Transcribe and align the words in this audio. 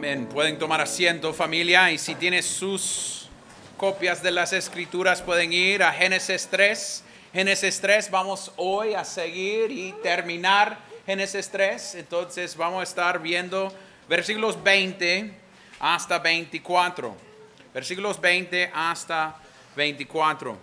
Amén. 0.00 0.26
Pueden 0.32 0.58
tomar 0.58 0.80
asiento 0.80 1.34
familia 1.34 1.92
y 1.92 1.98
si 1.98 2.14
tienes 2.14 2.46
sus 2.46 3.28
copias 3.76 4.22
de 4.22 4.30
las 4.30 4.54
escrituras 4.54 5.20
pueden 5.20 5.52
ir 5.52 5.82
a 5.82 5.92
Génesis 5.92 6.48
3. 6.50 7.04
Génesis 7.34 7.78
3 7.82 8.10
vamos 8.10 8.50
hoy 8.56 8.94
a 8.94 9.04
seguir 9.04 9.70
y 9.70 9.92
terminar 10.02 10.78
Génesis 11.04 11.50
3. 11.50 11.96
Entonces 11.96 12.56
vamos 12.56 12.80
a 12.80 12.84
estar 12.84 13.20
viendo 13.20 13.70
versículos 14.08 14.62
20 14.62 15.34
hasta 15.80 16.18
24. 16.18 17.14
Versículos 17.74 18.18
20 18.18 18.70
hasta 18.72 19.36
24. 19.76 20.56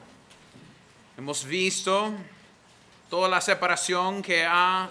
Hemos 1.16 1.46
visto 1.46 2.12
toda 3.08 3.30
la 3.30 3.40
separación 3.40 4.24
que 4.24 4.46
ha 4.46 4.89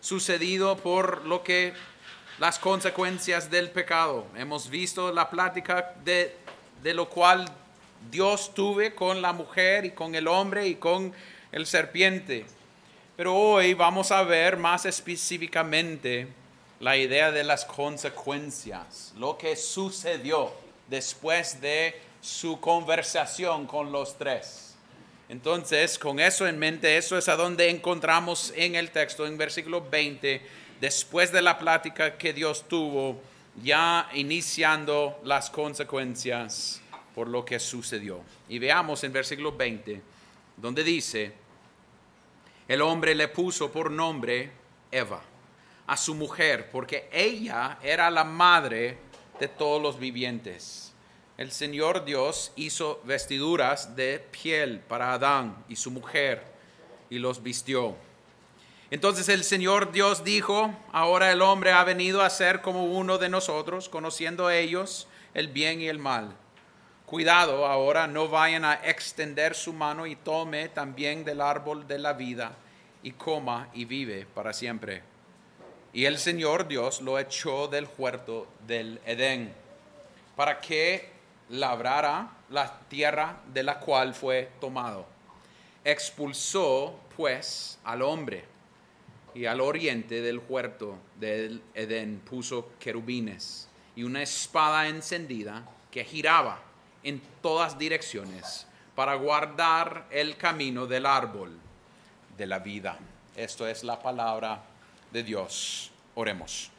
sucedido 0.00 0.78
por 0.78 1.26
lo 1.26 1.42
que 1.42 1.74
las 2.42 2.58
consecuencias 2.58 3.48
del 3.48 3.70
pecado. 3.70 4.26
Hemos 4.36 4.68
visto 4.68 5.12
la 5.12 5.30
plática 5.30 5.94
de, 6.04 6.34
de 6.82 6.92
lo 6.92 7.08
cual 7.08 7.46
Dios 8.10 8.52
tuve 8.52 8.96
con 8.96 9.22
la 9.22 9.32
mujer 9.32 9.84
y 9.84 9.92
con 9.92 10.16
el 10.16 10.26
hombre 10.26 10.66
y 10.66 10.74
con 10.74 11.12
el 11.52 11.66
serpiente. 11.66 12.44
Pero 13.16 13.32
hoy 13.32 13.74
vamos 13.74 14.10
a 14.10 14.24
ver 14.24 14.56
más 14.56 14.86
específicamente 14.86 16.26
la 16.80 16.96
idea 16.96 17.30
de 17.30 17.44
las 17.44 17.64
consecuencias, 17.64 19.12
lo 19.16 19.38
que 19.38 19.54
sucedió 19.54 20.52
después 20.88 21.60
de 21.60 21.94
su 22.20 22.58
conversación 22.58 23.68
con 23.68 23.92
los 23.92 24.18
tres. 24.18 24.74
Entonces, 25.28 25.96
con 25.96 26.18
eso 26.18 26.48
en 26.48 26.58
mente, 26.58 26.96
eso 26.96 27.16
es 27.16 27.28
a 27.28 27.36
donde 27.36 27.70
encontramos 27.70 28.52
en 28.56 28.74
el 28.74 28.90
texto, 28.90 29.28
en 29.28 29.38
versículo 29.38 29.88
20, 29.88 30.42
después 30.82 31.30
de 31.30 31.40
la 31.40 31.60
plática 31.60 32.18
que 32.18 32.32
Dios 32.32 32.66
tuvo, 32.66 33.22
ya 33.62 34.10
iniciando 34.14 35.20
las 35.22 35.48
consecuencias 35.48 36.82
por 37.14 37.28
lo 37.28 37.44
que 37.44 37.60
sucedió. 37.60 38.20
Y 38.48 38.58
veamos 38.58 39.04
en 39.04 39.12
versículo 39.12 39.52
20, 39.52 40.02
donde 40.56 40.82
dice, 40.82 41.34
el 42.66 42.82
hombre 42.82 43.14
le 43.14 43.28
puso 43.28 43.70
por 43.70 43.92
nombre 43.92 44.50
Eva 44.90 45.22
a 45.86 45.96
su 45.96 46.16
mujer, 46.16 46.68
porque 46.72 47.08
ella 47.12 47.78
era 47.80 48.10
la 48.10 48.24
madre 48.24 48.98
de 49.38 49.46
todos 49.46 49.80
los 49.80 50.00
vivientes. 50.00 50.92
El 51.38 51.52
Señor 51.52 52.04
Dios 52.04 52.50
hizo 52.56 53.00
vestiduras 53.04 53.94
de 53.94 54.18
piel 54.18 54.80
para 54.80 55.12
Adán 55.12 55.64
y 55.68 55.76
su 55.76 55.92
mujer 55.92 56.42
y 57.08 57.20
los 57.20 57.40
vistió. 57.40 57.94
Entonces 58.92 59.30
el 59.30 59.42
Señor 59.42 59.90
Dios 59.90 60.22
dijo, 60.22 60.70
ahora 60.92 61.32
el 61.32 61.40
hombre 61.40 61.72
ha 61.72 61.82
venido 61.82 62.20
a 62.20 62.28
ser 62.28 62.60
como 62.60 62.84
uno 62.84 63.16
de 63.16 63.30
nosotros, 63.30 63.88
conociendo 63.88 64.50
ellos 64.50 65.08
el 65.32 65.48
bien 65.48 65.80
y 65.80 65.88
el 65.88 65.98
mal. 65.98 66.36
Cuidado 67.06 67.64
ahora, 67.64 68.06
no 68.06 68.28
vayan 68.28 68.66
a 68.66 68.74
extender 68.84 69.54
su 69.54 69.72
mano 69.72 70.06
y 70.06 70.14
tome 70.14 70.68
también 70.68 71.24
del 71.24 71.40
árbol 71.40 71.88
de 71.88 71.98
la 71.98 72.12
vida 72.12 72.52
y 73.02 73.12
coma 73.12 73.70
y 73.72 73.86
vive 73.86 74.26
para 74.26 74.52
siempre. 74.52 75.02
Y 75.94 76.04
el 76.04 76.18
Señor 76.18 76.68
Dios 76.68 77.00
lo 77.00 77.18
echó 77.18 77.68
del 77.68 77.88
huerto 77.96 78.46
del 78.66 79.00
Edén 79.06 79.54
para 80.36 80.60
que 80.60 81.08
labrara 81.48 82.30
la 82.50 82.80
tierra 82.90 83.40
de 83.54 83.62
la 83.62 83.78
cual 83.80 84.12
fue 84.12 84.50
tomado. 84.60 85.06
Expulsó 85.82 87.00
pues 87.16 87.78
al 87.84 88.02
hombre 88.02 88.51
y 89.34 89.46
al 89.46 89.60
oriente 89.60 90.20
del 90.20 90.40
huerto 90.46 90.98
del 91.18 91.62
Edén 91.74 92.20
puso 92.20 92.72
querubines 92.78 93.68
y 93.96 94.02
una 94.02 94.22
espada 94.22 94.88
encendida 94.88 95.64
que 95.90 96.04
giraba 96.04 96.60
en 97.02 97.20
todas 97.40 97.78
direcciones 97.78 98.66
para 98.94 99.14
guardar 99.14 100.06
el 100.10 100.36
camino 100.36 100.86
del 100.86 101.06
árbol 101.06 101.56
de 102.36 102.46
la 102.46 102.58
vida. 102.58 102.98
Esto 103.36 103.66
es 103.66 103.84
la 103.84 104.00
palabra 104.00 104.62
de 105.10 105.22
Dios. 105.22 105.90
Oremos. 106.14 106.70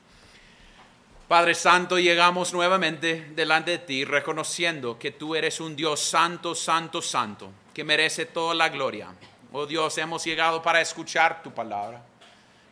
Padre 1.27 1.55
Santo, 1.55 1.97
llegamos 1.97 2.53
nuevamente 2.53 3.31
delante 3.35 3.71
de 3.71 3.77
ti 3.79 4.05
reconociendo 4.05 4.99
que 4.99 5.11
tú 5.11 5.35
eres 5.35 5.59
un 5.59 5.75
Dios 5.75 5.99
santo, 5.99 6.53
santo, 6.53 7.01
santo, 7.01 7.49
que 7.73 7.83
merece 7.83 8.27
toda 8.27 8.53
la 8.53 8.69
gloria. 8.69 9.07
Oh 9.51 9.65
Dios, 9.65 9.97
hemos 9.97 10.23
llegado 10.23 10.61
para 10.61 10.81
escuchar 10.81 11.41
tu 11.41 11.51
palabra 11.51 12.03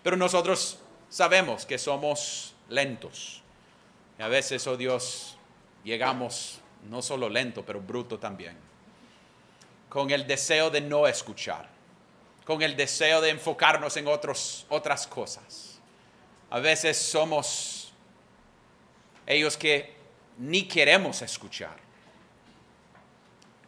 pero 0.04 0.18
nosotros 0.18 0.80
sabemos 1.10 1.66
que 1.66 1.78
somos 1.78 2.54
lentos. 2.70 3.42
Y 4.18 4.22
a 4.22 4.28
veces, 4.28 4.66
oh 4.68 4.78
Dios, 4.78 5.38
llegamos 5.84 6.60
no 6.90 7.02
solo 7.02 7.30
lento, 7.30 7.64
pero 7.66 7.82
bruto 7.82 8.18
también. 8.20 8.58
Con 9.90 10.10
el 10.12 10.26
deseo 10.26 10.70
de 10.70 10.82
no 10.82 11.08
escuchar. 11.08 11.70
Con 12.46 12.62
el 12.62 12.76
deseo 12.76 13.22
de 13.22 13.30
enfocarnos 13.30 13.98
en 13.98 14.08
otros, 14.08 14.66
otras 14.70 15.06
cosas. 15.06 15.80
A 16.50 16.60
veces 16.60 16.98
somos 16.98 17.94
ellos 19.28 19.56
que 19.56 19.94
ni 20.38 20.68
queremos 20.68 21.22
escuchar. 21.22 21.91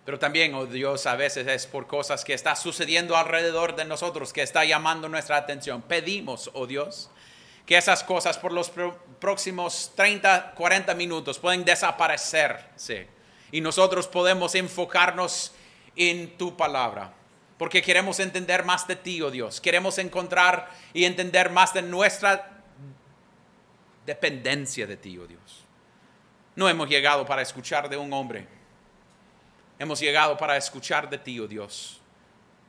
Pero 0.06 0.20
también, 0.20 0.54
oh 0.54 0.66
Dios, 0.66 1.06
a 1.06 1.16
veces 1.16 1.48
es 1.48 1.66
por 1.66 1.88
cosas 1.88 2.26
que 2.26 2.34
está 2.34 2.56
sucediendo 2.56 3.16
alrededor 3.16 3.76
de 3.76 3.86
nosotros 3.86 4.34
que 4.34 4.42
está 4.42 4.66
llamando 4.66 5.08
nuestra 5.08 5.38
atención. 5.38 5.82
Pedimos, 5.82 6.52
oh 6.54 6.68
Dios, 6.68 7.10
que 7.66 7.78
esas 7.78 8.04
cosas 8.04 8.38
por 8.38 8.52
los 8.52 8.72
próximos 9.20 9.94
30, 9.96 10.54
40 10.56 10.94
minutos 10.96 11.40
pueden 11.40 11.64
desaparecer. 11.64 12.70
Sí. 12.76 13.06
Y 13.52 13.62
nosotros 13.62 14.08
podemos 14.08 14.56
enfocarnos 14.56 15.54
en 15.96 16.38
tu 16.38 16.58
palabra. 16.58 17.14
Porque 17.58 17.82
queremos 17.82 18.20
entender 18.20 18.66
más 18.66 18.86
de 18.86 18.98
ti, 18.98 19.22
oh 19.22 19.32
Dios. 19.32 19.62
Queremos 19.62 19.98
encontrar 20.00 20.70
y 20.92 21.06
entender 21.06 21.50
más 21.50 21.74
de 21.74 21.82
nuestra 21.82 22.62
dependencia 24.06 24.86
de 24.86 24.98
ti, 24.98 25.18
oh 25.18 25.28
Dios. 25.28 25.64
No 26.58 26.68
hemos 26.68 26.90
llegado 26.90 27.26
para 27.26 27.42
escuchar 27.42 27.88
de 27.88 27.96
un 27.96 28.12
hombre 28.12 28.63
hemos 29.84 30.00
llegado 30.00 30.38
para 30.38 30.58
escuchar 30.58 31.10
de 31.10 31.18
ti, 31.18 31.40
oh 31.40 31.48
Dios. 31.48 32.00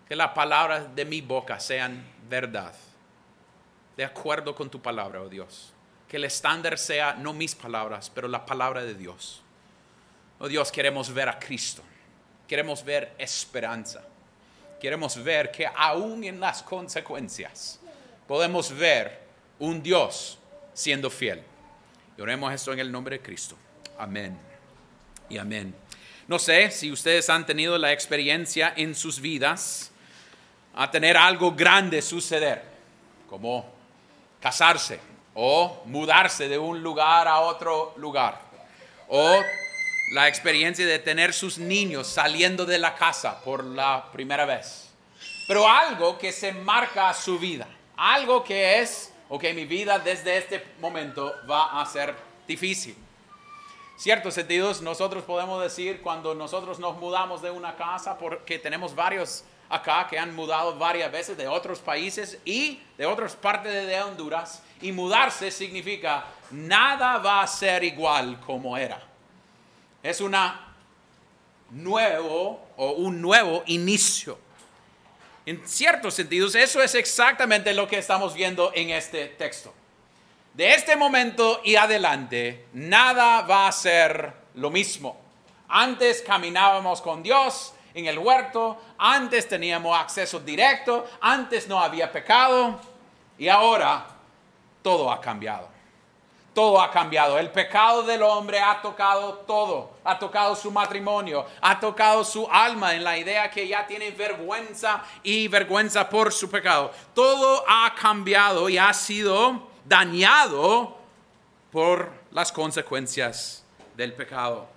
Que 0.09 0.17
las 0.17 0.33
palabras 0.33 0.95
de 0.95 1.05
mi 1.05 1.21
boca 1.21 1.59
sean 1.61 2.05
verdad, 2.29 2.75
de 3.97 4.05
acuerdo 4.05 4.55
con 4.55 4.69
tu 4.69 4.83
palabra, 4.83 5.23
oh 5.23 5.29
Dios. 5.29 5.73
Que 6.09 6.17
el 6.17 6.25
estándar 6.25 6.77
sea 6.77 7.15
no 7.15 7.33
mis 7.33 7.55
palabras, 7.55 8.11
pero 8.13 8.29
la 8.29 8.45
palabra 8.45 8.83
de 8.83 8.95
Dios. 8.95 9.43
Oh 10.39 10.49
Dios, 10.49 10.71
queremos 10.71 11.13
ver 11.13 11.29
a 11.29 11.39
Cristo. 11.39 11.83
Queremos 12.49 12.85
ver 12.85 13.15
esperanza. 13.17 14.03
Queremos 14.81 15.23
ver 15.23 15.51
que 15.51 15.67
aún 15.67 16.25
en 16.25 16.41
las 16.41 16.63
consecuencias 16.63 17.81
podemos 18.27 18.77
ver 18.77 19.23
un 19.59 19.83
Dios 19.83 20.39
siendo 20.75 21.09
fiel. 21.09 21.43
Oremos 22.19 22.53
esto 22.53 22.73
en 22.73 22.81
el 22.81 22.93
nombre 22.93 23.19
de 23.19 23.23
Cristo. 23.23 23.57
Amén. 23.99 24.37
Y 25.29 25.39
amén. 25.39 25.75
No 26.27 26.39
sé 26.39 26.71
si 26.71 26.91
ustedes 26.91 27.29
han 27.29 27.45
tenido 27.45 27.77
la 27.77 27.93
experiencia 27.93 28.73
en 28.77 28.95
sus 28.95 29.21
vidas 29.21 29.91
a 30.75 30.91
tener 30.91 31.19
algo 31.19 31.53
grande 31.53 32.01
suceder, 32.01 32.63
como 33.29 33.71
casarse 34.41 34.99
o 35.35 35.83
mudarse 35.85 36.49
de 36.49 36.57
un 36.57 36.83
lugar 36.83 37.29
a 37.29 37.41
otro 37.41 37.93
lugar, 37.99 38.41
o 39.09 39.43
la 40.13 40.27
experiencia 40.27 40.87
de 40.87 40.99
tener 40.99 41.35
sus 41.35 41.59
niños 41.59 42.07
saliendo 42.07 42.65
de 42.65 42.79
la 42.79 42.95
casa 42.95 43.43
por 43.43 43.63
la 43.63 44.11
primera 44.11 44.47
vez. 44.47 44.91
Pero 45.47 45.69
algo 45.69 46.17
que 46.17 46.33
se 46.33 46.53
marca 46.53 47.11
a 47.11 47.15
su 47.15 47.39
vida, 47.39 47.69
algo 47.99 48.43
que 48.43 48.81
es, 48.81 49.13
ok, 49.29 49.45
mi 49.55 49.67
vida 49.67 49.99
desde 49.99 50.39
este 50.39 50.65
momento 50.81 51.35
va 51.47 51.83
a 51.83 51.85
ser 51.85 52.15
difícil 52.47 53.04
ciertos 53.97 54.35
sentidos, 54.35 54.83
nosotros 54.83 55.25
podemos 55.25 55.63
decir 55.63 56.01
cuando 56.03 56.35
nosotros 56.35 56.79
nos 56.79 56.97
mudamos 56.97 57.43
de 57.43 57.51
una 57.51 57.77
casa, 57.77 58.19
porque 58.19 58.59
tenemos 58.59 58.95
varios 58.95 59.45
acá 59.69 60.07
que 60.09 60.19
han 60.19 60.35
mudado 60.35 60.77
varias 60.77 61.11
veces 61.11 61.37
de 61.37 61.49
otros 61.49 61.79
países 61.79 62.39
y 62.45 62.81
de 62.99 63.07
otras 63.07 63.35
partes 63.35 63.73
de 63.73 64.03
Honduras, 64.03 64.63
y 64.81 64.93
mudarse 64.93 65.51
significa 65.51 66.27
nada 66.51 67.19
va 67.19 67.43
a 67.43 67.47
ser 67.47 67.83
igual 67.85 68.41
como 68.41 68.77
era. 68.77 69.01
Es 70.03 70.21
una 70.21 70.75
nuevo 71.71 72.61
o 72.77 72.93
un 72.93 73.21
nuevo 73.21 73.63
inicio. 73.67 74.39
En 75.47 75.67
ciertos 75.67 76.15
sentidos, 76.15 76.55
eso 76.55 76.83
es 76.83 76.95
exactamente 76.95 77.73
lo 77.75 77.87
que 77.87 77.99
estamos 77.99 78.35
viendo 78.35 78.73
en 78.75 78.91
este 78.91 79.27
texto 79.27 79.73
de 80.55 80.73
este 80.73 80.95
momento 80.95 81.61
y 81.65 81.75
adelante, 81.75 82.67
nada 82.73 83.43
va 83.43 83.67
a 83.67 83.73
ser 83.73 84.33
lo 84.55 84.71
mismo. 84.71 85.21
Antes 85.69 86.23
caminábamos 86.23 87.03
con 87.03 87.23
Dios 87.25 87.75
en 87.93 88.07
el 88.07 88.19
huerto, 88.19 88.81
antes 88.97 89.49
teníamos 89.49 89.99
acceso 89.99 90.39
directo, 90.39 91.07
antes 91.21 91.67
no 91.67 91.81
había 91.81 92.11
pecado 92.11 92.81
y 93.37 93.49
ahora 93.49 94.07
todo 94.81 95.11
ha 95.11 95.21
cambiado. 95.21 95.75
todo 96.55 96.81
ha 96.81 96.89
cambiado. 96.89 97.37
El 97.37 97.51
pecado 97.51 98.05
del 98.05 98.23
hombre 98.23 98.61
ha 98.61 98.81
tocado 98.81 99.39
todo. 99.45 99.91
Ha 100.05 100.17
tocado 100.17 100.55
su 100.55 100.71
matrimonio, 100.71 101.45
ha 101.61 101.81
tocado 101.81 102.23
su 102.23 102.47
alma 102.49 102.95
en 102.95 103.03
la 103.03 103.19
idea 103.19 103.51
que 103.51 103.67
ya 103.67 103.85
tiene 103.89 104.13
vergüenza 104.13 105.03
y 105.25 105.49
vergüenza 105.49 106.09
por 106.09 106.33
su 106.33 106.49
pecado. 106.49 106.93
Todo 107.13 107.65
ha 107.67 107.93
cambiado 108.01 108.69
y 108.69 108.79
ha 108.79 108.93
sido 108.95 109.74
dañado 109.85 110.97
por 111.71 112.11
las 112.31 112.53
consecuencias 112.53 113.65
del 113.97 114.13
pecado. 114.13 114.69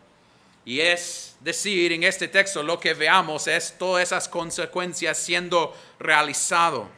Y 0.66 0.82
es 0.82 1.38
decir, 1.40 1.94
en 1.94 2.04
este 2.04 2.28
texto 2.28 2.62
lo 2.62 2.80
que 2.80 2.94
veamos 2.94 3.48
es 3.48 3.78
todas 3.78 4.04
esas 4.04 4.28
consecuencias 4.28 5.18
siendo 5.18 5.74
realizado. 5.98 6.90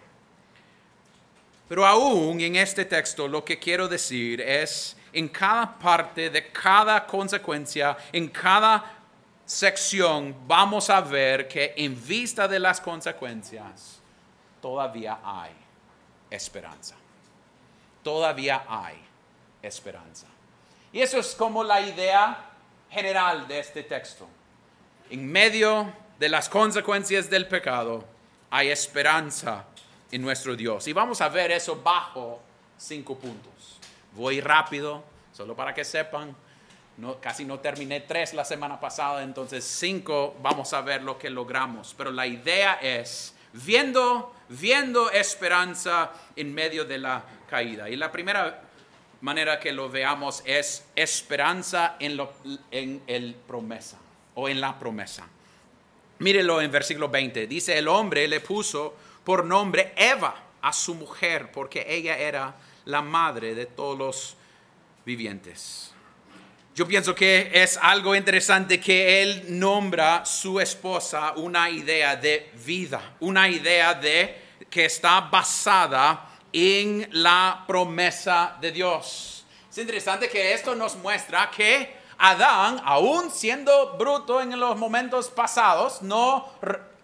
Pero 1.68 1.86
aún 1.86 2.42
en 2.42 2.56
este 2.56 2.86
texto 2.86 3.28
lo 3.28 3.46
que 3.46 3.60
quiero 3.60 3.88
decir 3.88 4.42
es, 4.42 4.98
en 5.14 5.30
cada 5.30 5.78
parte 5.78 6.30
de 6.30 6.52
cada 6.52 7.06
consecuencia, 7.06 7.96
en 8.12 8.28
cada 8.30 9.00
sección, 9.46 10.36
vamos 10.48 10.90
a 10.90 11.02
ver 11.02 11.48
que 11.48 11.74
en 11.78 11.96
vista 12.08 12.48
de 12.48 12.60
las 12.60 12.82
consecuencias, 12.82 14.00
todavía 14.62 15.20
hay 15.24 15.52
esperanza. 16.30 16.96
Todavía 18.04 18.64
hay 18.68 18.98
esperanza. 19.62 20.28
Y 20.92 21.02
eso 21.02 21.20
es 21.20 21.36
como 21.36 21.64
la 21.64 21.82
idea 21.82 22.46
general 22.90 23.48
de 23.48 23.60
este 23.60 23.84
texto. 23.84 24.28
En 25.10 25.30
medio 25.32 25.92
de 26.18 26.30
las 26.30 26.50
consecuencias 26.50 27.30
del 27.30 27.48
pecado, 27.48 28.04
hay 28.50 28.70
esperanza 28.70 29.66
en 30.12 30.22
nuestro 30.22 30.56
Dios. 30.56 30.88
Y 30.88 30.94
vamos 30.94 31.22
a 31.22 31.30
ver 31.30 31.52
eso 31.52 31.82
bajo 31.82 32.42
cinco 32.78 33.18
puntos. 33.18 33.80
Voy 34.14 34.42
rápido, 34.42 35.04
solo 35.32 35.56
para 35.56 35.74
que 35.74 35.86
sepan. 35.86 36.36
Casi 37.22 37.46
no 37.46 37.60
terminé 37.60 38.02
tres 38.02 38.34
la 38.34 38.44
semana 38.44 38.78
pasada, 38.78 39.24
entonces 39.24 39.64
cinco 39.64 40.36
vamos 40.42 40.74
a 40.74 40.82
ver 40.82 41.02
lo 41.02 41.18
que 41.18 41.30
logramos. 41.30 41.94
Pero 41.98 42.12
la 42.12 42.28
idea 42.28 42.74
es 42.82 43.34
viendo, 43.54 44.34
viendo 44.50 45.12
esperanza 45.12 46.12
en 46.36 46.54
medio 46.54 46.86
de 46.86 46.98
la 46.98 47.24
caída. 47.50 47.90
Y 47.90 47.96
la 47.96 48.12
primera 48.12 48.62
manera 49.22 49.60
que 49.60 49.72
lo 49.72 49.90
veamos 49.90 50.42
es 50.46 50.86
esperanza 50.96 51.96
en, 52.00 52.18
lo, 52.18 52.34
en 52.72 53.02
el 53.08 53.36
promesa 53.36 53.98
o 54.36 54.48
en 54.50 54.62
la 54.62 54.78
promesa. 54.78 55.28
Mírelo 56.20 56.62
en 56.62 56.72
versículo 56.72 57.10
20. 57.10 57.48
Dice, 57.48 57.78
el 57.78 57.88
hombre 57.88 58.28
le 58.28 58.40
puso 58.42 58.96
por 59.24 59.46
nombre 59.46 59.94
Eva 59.96 60.36
a 60.62 60.74
su 60.74 60.96
mujer, 60.96 61.52
porque 61.52 61.86
ella 61.88 62.18
era 62.18 62.56
la 62.86 63.02
madre 63.02 63.56
de 63.56 63.66
todos 63.66 63.98
los 63.98 64.36
vivientes. 65.06 65.89
Yo 66.76 66.88
pienso 66.88 67.14
que 67.14 67.50
es 67.54 67.78
algo 67.82 68.16
interesante 68.16 68.80
que 68.80 69.22
él 69.22 69.44
nombra 69.60 70.26
su 70.26 70.60
esposa 70.60 71.34
una 71.36 71.70
idea 71.70 72.16
de 72.16 72.52
vida, 72.66 73.16
una 73.20 73.50
idea 73.50 73.94
de 73.94 74.50
que 74.70 74.86
está 74.86 75.20
basada 75.22 76.30
en 76.54 77.08
la 77.12 77.66
promesa 77.68 78.56
de 78.62 78.72
Dios. 78.72 79.46
Es 79.70 79.78
interesante 79.78 80.30
que 80.30 80.54
esto 80.54 80.74
nos 80.76 80.96
muestra 80.96 81.50
que 81.52 81.98
Adán, 82.18 82.82
aún 82.84 83.32
siendo 83.32 83.98
bruto 83.98 84.42
en 84.42 84.60
los 84.60 84.78
momentos 84.78 85.30
pasados, 85.30 86.02
no 86.02 86.50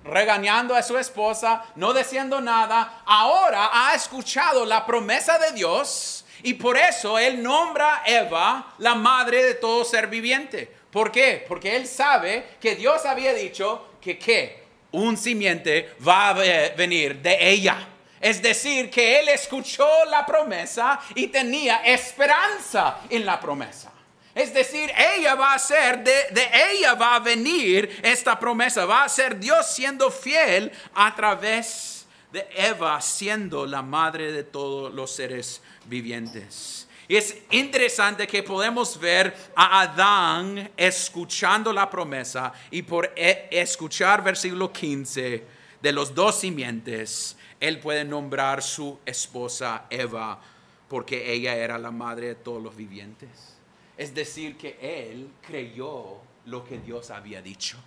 regañando 0.03 0.75
a 0.75 0.83
su 0.83 0.97
esposa, 0.97 1.63
no 1.75 1.93
diciendo 1.93 2.41
nada, 2.41 3.01
ahora 3.05 3.69
ha 3.71 3.95
escuchado 3.95 4.65
la 4.65 4.85
promesa 4.85 5.39
de 5.39 5.53
Dios 5.53 6.24
y 6.43 6.53
por 6.53 6.77
eso 6.77 7.17
él 7.17 7.41
nombra 7.41 8.03
a 8.03 8.07
Eva 8.07 8.73
la 8.79 8.95
madre 8.95 9.43
de 9.43 9.53
todo 9.55 9.83
ser 9.85 10.07
viviente. 10.07 10.71
¿Por 10.91 11.11
qué? 11.11 11.43
Porque 11.47 11.75
él 11.75 11.87
sabe 11.87 12.45
que 12.61 12.75
Dios 12.75 13.05
había 13.05 13.33
dicho 13.33 13.97
que 14.01 14.17
¿qué? 14.17 14.65
un 14.91 15.17
simiente 15.17 15.95
va 16.05 16.29
a 16.29 16.33
venir 16.33 17.17
de 17.17 17.49
ella. 17.49 17.87
Es 18.19 18.41
decir, 18.41 18.89
que 18.89 19.19
él 19.19 19.29
escuchó 19.29 19.87
la 20.09 20.25
promesa 20.25 20.99
y 21.13 21.27
tenía 21.27 21.77
esperanza 21.85 22.99
en 23.09 23.25
la 23.25 23.39
promesa. 23.39 23.91
Es 24.33 24.53
decir, 24.53 24.91
ella 25.15 25.35
va 25.35 25.53
a 25.53 25.59
ser, 25.59 26.03
de, 26.03 26.49
ella 26.71 26.93
va 26.95 27.15
a 27.15 27.19
venir 27.19 28.01
esta 28.03 28.37
promesa, 28.37 28.85
va 28.85 29.03
a 29.03 29.09
ser 29.09 29.39
Dios 29.39 29.65
siendo 29.73 30.11
fiel 30.11 30.71
a 30.93 31.15
través 31.15 31.94
de 32.35 32.47
Eva, 32.53 32.99
siendo 32.99 33.65
la 33.65 33.81
madre 33.81 34.31
de 34.33 34.43
todos 34.43 34.93
los 34.93 35.09
seres 35.09 35.61
vivientes. 35.85 36.85
Y 37.07 37.15
es 37.15 37.37
interesante 37.51 38.27
que 38.27 38.43
podemos 38.43 38.99
ver 38.99 39.33
a 39.55 39.81
Adán 39.81 40.71
escuchando 40.75 41.71
la 41.71 41.89
promesa 41.89 42.51
y 42.71 42.81
por 42.81 43.13
e, 43.15 43.47
escuchar 43.51 44.21
versículo 44.21 44.73
15 44.73 45.43
de 45.81 45.91
los 45.93 46.13
dos 46.13 46.39
simientes, 46.39 47.37
él 47.59 47.79
puede 47.79 48.03
nombrar 48.03 48.61
su 48.61 48.99
esposa 49.05 49.85
Eva 49.89 50.41
porque 50.89 51.31
ella 51.31 51.55
era 51.55 51.77
la 51.77 51.91
madre 51.91 52.27
de 52.27 52.35
todos 52.35 52.61
los 52.61 52.75
vivientes. 52.75 53.55
Es 53.97 54.13
decir, 54.13 54.57
que 54.57 54.77
él 54.81 55.31
creyó 55.41 56.17
lo 56.45 56.65
que 56.65 56.79
Dios 56.79 57.11
había 57.11 57.41
dicho. 57.41 57.77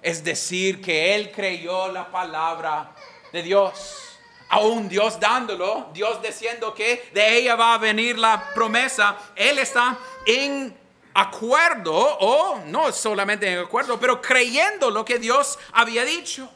Es 0.00 0.22
decir, 0.22 0.80
que 0.80 1.16
él 1.16 1.32
creyó 1.32 1.90
la 1.90 2.10
palabra 2.10 2.94
de 3.32 3.42
Dios. 3.42 4.18
Aún 4.50 4.88
Dios 4.88 5.20
dándolo, 5.20 5.90
Dios 5.92 6.22
diciendo 6.22 6.74
que 6.74 7.10
de 7.12 7.36
ella 7.36 7.54
va 7.54 7.74
a 7.74 7.78
venir 7.78 8.18
la 8.18 8.52
promesa, 8.54 9.16
él 9.36 9.58
está 9.58 9.98
en 10.24 10.76
acuerdo, 11.12 11.94
o 11.94 12.60
no 12.66 12.90
solamente 12.92 13.52
en 13.52 13.58
acuerdo, 13.58 14.00
pero 14.00 14.22
creyendo 14.22 14.90
lo 14.90 15.04
que 15.04 15.18
Dios 15.18 15.58
había 15.72 16.04
dicho. 16.04 16.48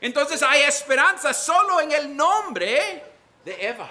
Entonces 0.00 0.42
hay 0.42 0.62
esperanza 0.62 1.34
solo 1.34 1.80
en 1.80 1.92
el 1.92 2.16
nombre 2.16 3.04
de 3.44 3.66
Eva, 3.66 3.90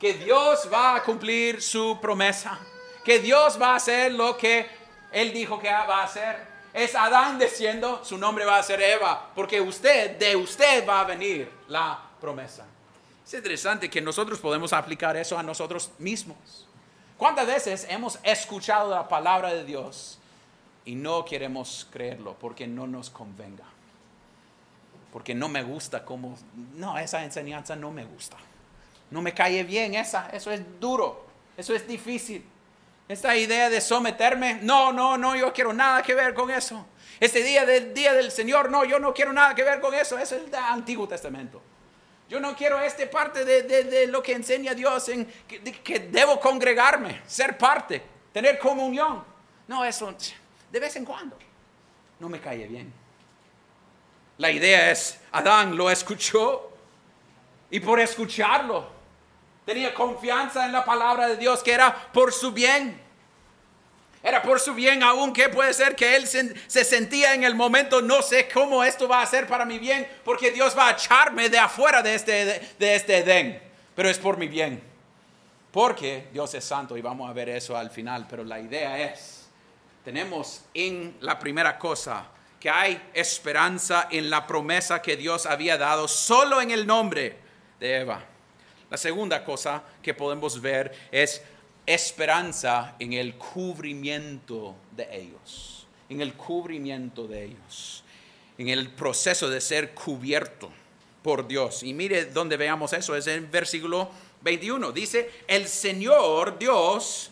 que 0.00 0.14
Dios 0.14 0.68
va 0.72 0.96
a 0.96 1.02
cumplir 1.02 1.62
su 1.62 1.98
promesa 2.00 2.58
que 3.04 3.18
Dios 3.18 3.60
va 3.60 3.72
a 3.72 3.76
hacer 3.76 4.12
lo 4.12 4.36
que 4.36 4.66
Él 5.12 5.32
dijo 5.32 5.58
que 5.58 5.68
va 5.68 6.00
a 6.00 6.04
hacer. 6.04 6.51
Es 6.72 6.94
Adán 6.94 7.38
diciendo, 7.38 8.02
su 8.02 8.16
nombre 8.16 8.44
va 8.44 8.58
a 8.58 8.62
ser 8.62 8.80
Eva, 8.80 9.30
porque 9.34 9.60
usted, 9.60 10.16
de 10.18 10.36
usted 10.36 10.88
va 10.88 11.00
a 11.00 11.04
venir 11.04 11.50
la 11.68 12.00
promesa. 12.20 12.64
Es 13.24 13.34
interesante 13.34 13.90
que 13.90 14.00
nosotros 14.00 14.38
podemos 14.38 14.72
aplicar 14.72 15.16
eso 15.16 15.38
a 15.38 15.42
nosotros 15.42 15.90
mismos. 15.98 16.66
¿Cuántas 17.18 17.46
veces 17.46 17.86
hemos 17.88 18.18
escuchado 18.22 18.90
la 18.90 19.06
palabra 19.06 19.52
de 19.52 19.64
Dios 19.64 20.18
y 20.84 20.94
no 20.94 21.24
queremos 21.24 21.86
creerlo 21.90 22.34
porque 22.40 22.66
no 22.66 22.86
nos 22.86 23.10
convenga? 23.10 23.64
Porque 25.12 25.34
no 25.34 25.48
me 25.48 25.62
gusta 25.62 26.04
como, 26.04 26.36
no, 26.74 26.98
esa 26.98 27.22
enseñanza 27.22 27.76
no 27.76 27.90
me 27.90 28.04
gusta. 28.04 28.38
No 29.10 29.20
me 29.20 29.34
cae 29.34 29.62
bien 29.62 29.94
esa, 29.94 30.30
eso 30.30 30.50
es 30.50 30.62
duro, 30.80 31.26
eso 31.56 31.74
es 31.74 31.86
difícil. 31.86 32.44
Esta 33.12 33.36
idea 33.36 33.68
de 33.68 33.82
someterme, 33.82 34.60
no, 34.62 34.90
no, 34.90 35.18
no, 35.18 35.36
yo 35.36 35.52
quiero 35.52 35.74
nada 35.74 36.02
que 36.02 36.14
ver 36.14 36.32
con 36.32 36.50
eso. 36.50 36.86
Este 37.20 37.42
día 37.42 37.66
del 37.66 37.92
día 37.92 38.14
del 38.14 38.32
Señor, 38.32 38.70
no, 38.70 38.86
yo 38.86 38.98
no 38.98 39.12
quiero 39.12 39.34
nada 39.34 39.54
que 39.54 39.62
ver 39.62 39.82
con 39.82 39.92
eso. 39.92 40.18
Eso 40.18 40.34
es 40.34 40.44
el 40.44 40.54
Antiguo 40.54 41.06
Testamento. 41.06 41.60
Yo 42.30 42.40
no 42.40 42.56
quiero 42.56 42.80
esta 42.80 43.08
parte 43.10 43.44
de, 43.44 44.06
lo 44.06 44.22
que 44.22 44.32
enseña 44.32 44.72
Dios 44.72 45.10
en 45.10 45.30
que, 45.46 46.08
debo 46.10 46.40
congregarme, 46.40 47.20
ser 47.26 47.58
parte, 47.58 48.02
tener 48.32 48.58
comunión. 48.58 49.22
No, 49.68 49.84
eso 49.84 50.14
de 50.70 50.80
vez 50.80 50.96
en 50.96 51.04
cuando 51.04 51.38
no 52.18 52.30
me 52.30 52.40
cae 52.40 52.66
bien. 52.66 52.90
La 54.38 54.50
idea 54.50 54.90
es, 54.90 55.20
Adán 55.32 55.76
lo 55.76 55.90
escuchó 55.90 56.72
y 57.70 57.78
por 57.78 58.00
escucharlo 58.00 59.02
Tenía 59.64 59.94
confianza 59.94 60.66
en 60.66 60.72
la 60.72 60.84
palabra 60.84 61.28
de 61.28 61.36
Dios 61.36 61.62
que 61.62 61.72
era 61.72 61.94
por 62.12 62.32
su 62.32 62.52
bien. 62.52 63.00
Era 64.22 64.40
por 64.40 64.60
su 64.60 64.72
bien, 64.72 65.02
aunque 65.02 65.48
puede 65.48 65.74
ser 65.74 65.96
que 65.96 66.14
él 66.14 66.28
se, 66.28 66.84
sentía 66.84 67.34
en 67.34 67.42
el 67.42 67.56
momento, 67.56 68.00
no 68.00 68.22
sé 68.22 68.48
cómo 68.48 68.84
esto 68.84 69.08
va 69.08 69.20
a 69.20 69.26
ser 69.26 69.48
para 69.48 69.64
mi 69.64 69.78
bien, 69.78 70.06
porque 70.24 70.52
Dios 70.52 70.78
va 70.78 70.88
a 70.88 70.92
echarme 70.92 71.48
de 71.48 71.58
afuera 71.58 72.02
de 72.02 72.14
este, 72.14 72.70
de 72.78 72.94
este 72.94 73.18
Edén, 73.18 73.60
pero 73.96 74.08
es 74.08 74.18
por 74.18 74.36
mi 74.36 74.46
bien. 74.46 74.80
Porque 75.72 76.28
Dios 76.32 76.54
es 76.54 76.64
santo 76.64 76.96
y 76.96 77.00
vamos 77.00 77.28
a 77.28 77.32
ver 77.32 77.48
eso 77.48 77.76
al 77.76 77.90
final, 77.90 78.26
pero 78.28 78.44
la 78.44 78.60
idea 78.60 78.98
es, 79.00 79.48
tenemos 80.04 80.62
en 80.74 81.16
la 81.20 81.38
primera 81.38 81.78
cosa 81.78 82.26
que 82.60 82.70
hay 82.70 83.10
esperanza 83.14 84.06
en 84.08 84.30
la 84.30 84.46
promesa 84.46 85.02
que 85.02 85.16
Dios 85.16 85.46
había 85.46 85.76
dado 85.76 86.06
solo 86.06 86.60
en 86.60 86.70
el 86.70 86.86
nombre 86.86 87.36
de 87.80 87.96
Eva. 87.96 88.22
La 88.88 88.96
segunda 88.96 89.42
cosa 89.42 89.82
que 90.00 90.14
podemos 90.14 90.60
ver 90.60 90.94
es 91.10 91.42
esperanza 91.86 92.94
en 92.98 93.12
el 93.12 93.34
cubrimiento 93.34 94.74
de 94.96 95.08
ellos, 95.10 95.86
en 96.08 96.20
el 96.20 96.34
cubrimiento 96.34 97.26
de 97.26 97.44
ellos, 97.44 98.04
en 98.58 98.68
el 98.68 98.90
proceso 98.90 99.48
de 99.48 99.60
ser 99.60 99.94
cubierto 99.94 100.70
por 101.22 101.46
Dios. 101.46 101.82
Y 101.82 101.94
mire 101.94 102.26
donde 102.26 102.56
veamos 102.56 102.92
eso, 102.92 103.16
es 103.16 103.26
en 103.26 103.50
versículo 103.50 104.10
21. 104.42 104.92
Dice, 104.92 105.30
el 105.46 105.68
Señor 105.68 106.58
Dios 106.58 107.30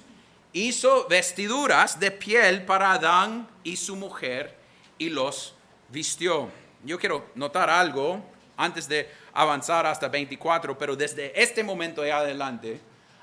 hizo 0.53 1.07
vestiduras 1.09 1.99
de 1.99 2.11
piel 2.11 2.65
para 2.65 2.93
Adán 2.93 3.49
y 3.63 3.77
su 3.77 3.97
mujer 3.97 4.55
y 4.99 5.09
los 5.09 5.55
vistió. 5.89 6.51
Yo 6.85 6.99
quiero 6.99 7.27
notar 7.35 7.69
algo 7.69 8.23
antes 8.57 8.89
de 8.89 9.09
avanzar 9.33 9.87
hasta 9.87 10.09
24, 10.09 10.77
pero 10.77 10.97
desde 10.97 11.41
este 11.41 11.63
momento 11.63 12.07
y 12.07 12.11
adelante, 12.11 12.81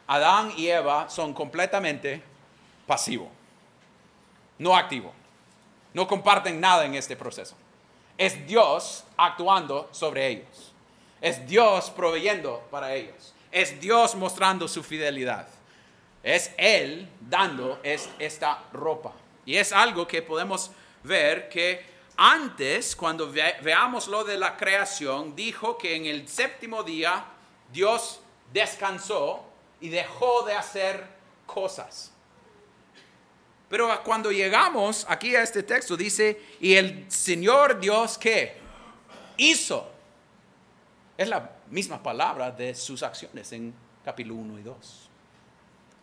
Adán 0.08 0.54
y 0.56 0.68
Eva 0.68 1.10
son 1.10 1.34
completamente 1.34 2.24
pasivos, 2.88 3.28
no 4.58 4.76
activos, 4.76 5.12
no 5.94 6.08
comparten 6.08 6.60
nada 6.60 6.86
en 6.86 6.96
este 6.96 7.16
proceso. 7.16 7.56
Es 8.18 8.48
Dios 8.48 9.04
actuando 9.18 9.90
sobre 9.92 10.28
ellos, 10.28 10.74
es 11.22 11.46
Dios 11.46 11.92
proveyendo 11.92 12.66
para 12.72 12.94
ellos, 12.94 13.34
es 13.52 13.80
Dios 13.80 14.16
mostrando 14.16 14.68
su 14.68 14.82
fidelidad, 14.82 15.48
es 16.24 16.52
Él 16.58 17.10
dando 17.20 17.80
esta 17.84 18.64
ropa. 18.72 19.14
Y 19.46 19.56
es 19.56 19.72
algo 19.72 20.08
que 20.08 20.22
podemos 20.22 20.72
ver 21.04 21.48
que 21.50 21.86
antes, 22.18 22.96
cuando 22.96 23.32
veamos 23.32 24.08
lo 24.08 24.24
de 24.24 24.38
la 24.38 24.58
creación, 24.58 25.36
dijo 25.36 25.78
que 25.78 25.96
en 25.96 26.06
el 26.06 26.28
séptimo 26.28 26.82
día 26.84 27.24
Dios 27.72 28.20
descansó 28.52 29.47
y 29.82 29.90
dejó 29.90 30.44
de 30.44 30.54
hacer 30.54 31.06
cosas. 31.46 32.12
Pero 33.70 34.04
cuando 34.04 34.32
llegamos 34.32 35.06
aquí 35.10 35.36
a 35.36 35.42
este 35.42 35.64
texto 35.64 35.98
dice, 35.98 36.42
y 36.60 36.76
el 36.76 37.12
Señor 37.12 37.80
Dios 37.80 38.18
que 38.18 38.58
hizo, 39.36 39.92
es 41.18 41.28
la 41.28 41.52
misma 41.70 42.02
palabra 42.02 42.52
de 42.52 42.74
sus 42.74 43.04
acciones 43.04 43.52
en 43.52 43.74
capítulo 44.06 44.36
1 44.36 44.60
y 44.60 44.64
2. 44.64 45.10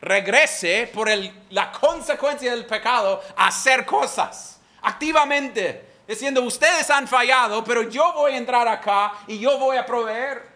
Regrese 0.01 0.91
por 0.93 1.09
la 1.49 1.71
consecuencia 1.71 2.51
del 2.51 2.65
pecado 2.65 3.23
a 3.35 3.47
hacer 3.47 3.85
cosas 3.85 4.59
activamente 4.81 5.95
diciendo, 6.07 6.43
ustedes 6.43 6.89
han 6.91 7.07
fallado, 7.07 7.63
pero 7.63 7.83
yo 7.83 8.13
voy 8.13 8.33
a 8.33 8.37
entrar 8.37 8.67
acá 8.67 9.13
y 9.27 9.39
yo 9.39 9.57
voy 9.57 9.77
a 9.77 9.85
proveer. 9.85 10.53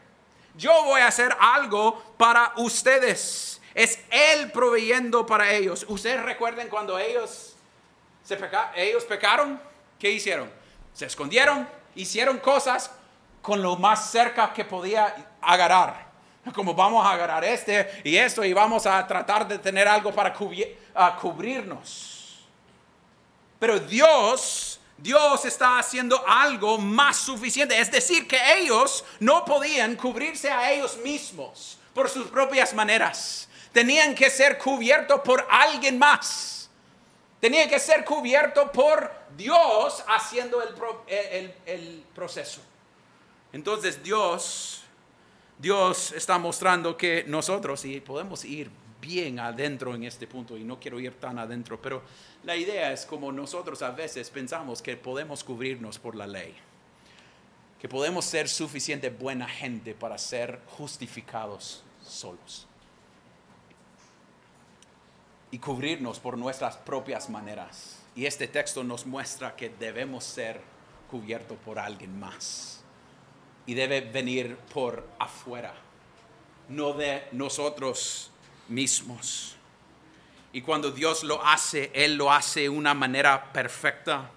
Yo 0.56 0.84
voy 0.84 1.02
a 1.02 1.08
hacer 1.08 1.36
algo 1.40 2.09
para 2.20 2.52
ustedes. 2.58 3.62
Es 3.74 3.98
Él 4.12 4.52
proveyendo 4.52 5.26
para 5.26 5.54
ellos. 5.54 5.86
Ustedes 5.88 6.22
recuerden 6.22 6.68
cuando 6.68 7.00
ellos, 7.00 7.56
ellos 8.76 9.06
pecaron, 9.06 9.58
¿qué 9.98 10.12
hicieron? 10.12 10.52
Se 10.94 11.06
escondieron, 11.06 11.66
hicieron 11.96 12.40
cosas 12.40 12.92
con 13.42 13.62
lo 13.62 13.78
más 13.78 14.12
cerca 14.12 14.52
que 14.52 14.66
podía 14.66 15.16
agarrar. 15.40 16.10
Como 16.54 16.74
vamos 16.74 17.06
a 17.06 17.12
agarrar 17.12 17.46
este 17.46 18.02
y 18.04 18.18
esto 18.18 18.44
y 18.44 18.52
vamos 18.52 18.86
a 18.86 19.08
tratar 19.08 19.48
de 19.48 19.58
tener 19.58 19.88
algo 19.88 20.14
para 20.14 20.34
cubrirnos. 20.34 22.46
Pero 23.60 23.80
Dios 23.80 24.82
Dios 24.98 25.46
está 25.46 25.80
haciendo 25.80 26.22
algo 26.28 26.78
más 26.78 27.16
suficiente. 27.16 27.80
Es 27.80 27.90
decir, 27.90 28.28
que 28.28 28.38
ellos 28.58 29.06
no 29.22 29.46
podían 29.46 29.96
cubrirse 29.96 30.52
a 30.52 30.74
ellos 30.74 30.98
mismos 30.98 31.79
por 32.00 32.10
sus 32.10 32.28
propias 32.28 32.74
maneras. 32.74 33.50
Tenían 33.74 34.16
que 34.16 34.30
ser 34.30 34.58
cubiertos 34.58 35.20
por 35.20 35.46
alguien 35.50 36.00
más. 36.00 36.70
Tenían 37.42 37.68
que 37.68 37.78
ser 37.78 38.06
cubiertos 38.06 38.70
por 38.70 39.12
Dios 39.36 40.02
haciendo 40.08 40.62
el, 40.62 41.54
el 41.66 42.04
proceso. 42.16 42.62
Entonces 43.52 44.02
Dios, 44.02 44.84
Dios 45.58 46.14
está 46.14 46.38
mostrando 46.38 46.96
que 46.96 47.26
nosotros, 47.28 47.84
y 47.84 48.00
podemos 48.00 48.46
ir 48.46 48.72
bien 49.02 49.38
adentro 49.38 49.94
en 49.94 50.06
este 50.06 50.26
punto, 50.26 50.56
y 50.56 50.64
no 50.64 50.80
quiero 50.80 51.02
ir 51.02 51.20
tan 51.20 51.38
adentro, 51.38 51.82
pero 51.82 52.02
la 52.46 52.56
idea 52.56 52.94
es 52.94 53.06
como 53.06 53.30
nosotros 53.34 53.82
a 53.82 53.92
veces 53.92 54.30
pensamos 54.30 54.82
que 54.82 54.96
podemos 54.96 55.44
cubrirnos 55.44 56.00
por 56.00 56.16
la 56.16 56.28
ley, 56.28 56.56
que 57.78 57.90
podemos 57.90 58.24
ser 58.24 58.48
suficiente 58.48 59.10
buena 59.10 59.50
gente 59.50 59.94
para 59.94 60.18
ser 60.18 60.62
justificados 60.78 61.84
solos 62.12 62.70
y 65.52 65.60
cubrirnos 65.60 66.20
por 66.20 66.38
nuestras 66.38 66.78
propias 66.78 67.30
maneras. 67.30 68.00
Y 68.16 68.26
este 68.26 68.48
texto 68.48 68.84
nos 68.84 69.06
muestra 69.06 69.56
que 69.56 69.70
debemos 69.70 70.24
ser 70.24 70.62
cubiertos 71.10 71.58
por 71.66 71.80
alguien 71.80 72.20
más. 72.20 72.84
Y 73.66 73.74
debe 73.74 74.02
venir 74.02 74.58
por 74.74 75.08
afuera, 75.20 75.74
no 76.70 76.94
de 76.94 77.28
nosotros 77.32 78.32
mismos. 78.68 79.56
Y 80.52 80.62
cuando 80.62 80.92
Dios 80.92 81.24
lo 81.24 81.44
hace, 81.46 81.92
Él 81.94 82.16
lo 82.16 82.32
hace 82.32 82.62
de 82.62 82.70
una 82.70 82.94
manera 82.94 83.52
perfecta. 83.54 84.32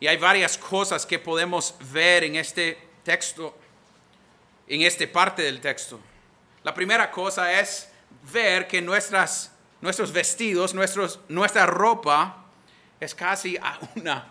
Y 0.00 0.08
hay 0.08 0.16
varias 0.16 0.58
cosas 0.58 1.06
que 1.06 1.20
podemos 1.20 1.74
ver 1.92 2.24
en 2.24 2.34
este 2.36 2.76
texto, 3.04 3.56
en 4.66 4.82
esta 4.82 5.06
parte 5.10 5.42
del 5.42 5.60
texto. 5.60 6.00
La 6.64 6.74
primera 6.74 7.10
cosa 7.10 7.60
es 7.60 7.90
ver 8.32 8.68
que 8.68 8.80
nuestras, 8.80 9.52
nuestros 9.80 10.12
vestidos, 10.12 10.74
nuestros, 10.74 11.20
nuestra 11.28 11.66
ropa 11.66 12.44
es 13.00 13.14
casi 13.14 13.58
una, 13.96 14.26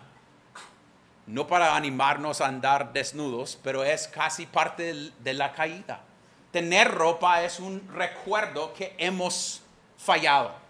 no 1.26 1.46
para 1.46 1.76
animarnos 1.76 2.40
a 2.40 2.46
andar 2.46 2.92
desnudos, 2.92 3.58
pero 3.62 3.84
es 3.84 4.08
casi 4.08 4.46
parte 4.46 5.12
de 5.18 5.34
la 5.34 5.52
caída. 5.52 6.00
Tener 6.50 6.90
ropa 6.90 7.42
es 7.42 7.60
un 7.60 7.88
recuerdo 7.92 8.72
que 8.74 8.94
hemos 8.98 9.62
fallado 9.98 10.62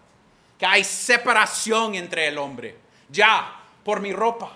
que 0.57 0.65
hay 0.65 0.83
separación 0.83 1.95
entre 1.95 2.27
el 2.27 2.37
hombre. 2.37 2.77
Ya, 3.09 3.59
por 3.83 3.99
mi 3.99 4.13
ropa. 4.13 4.53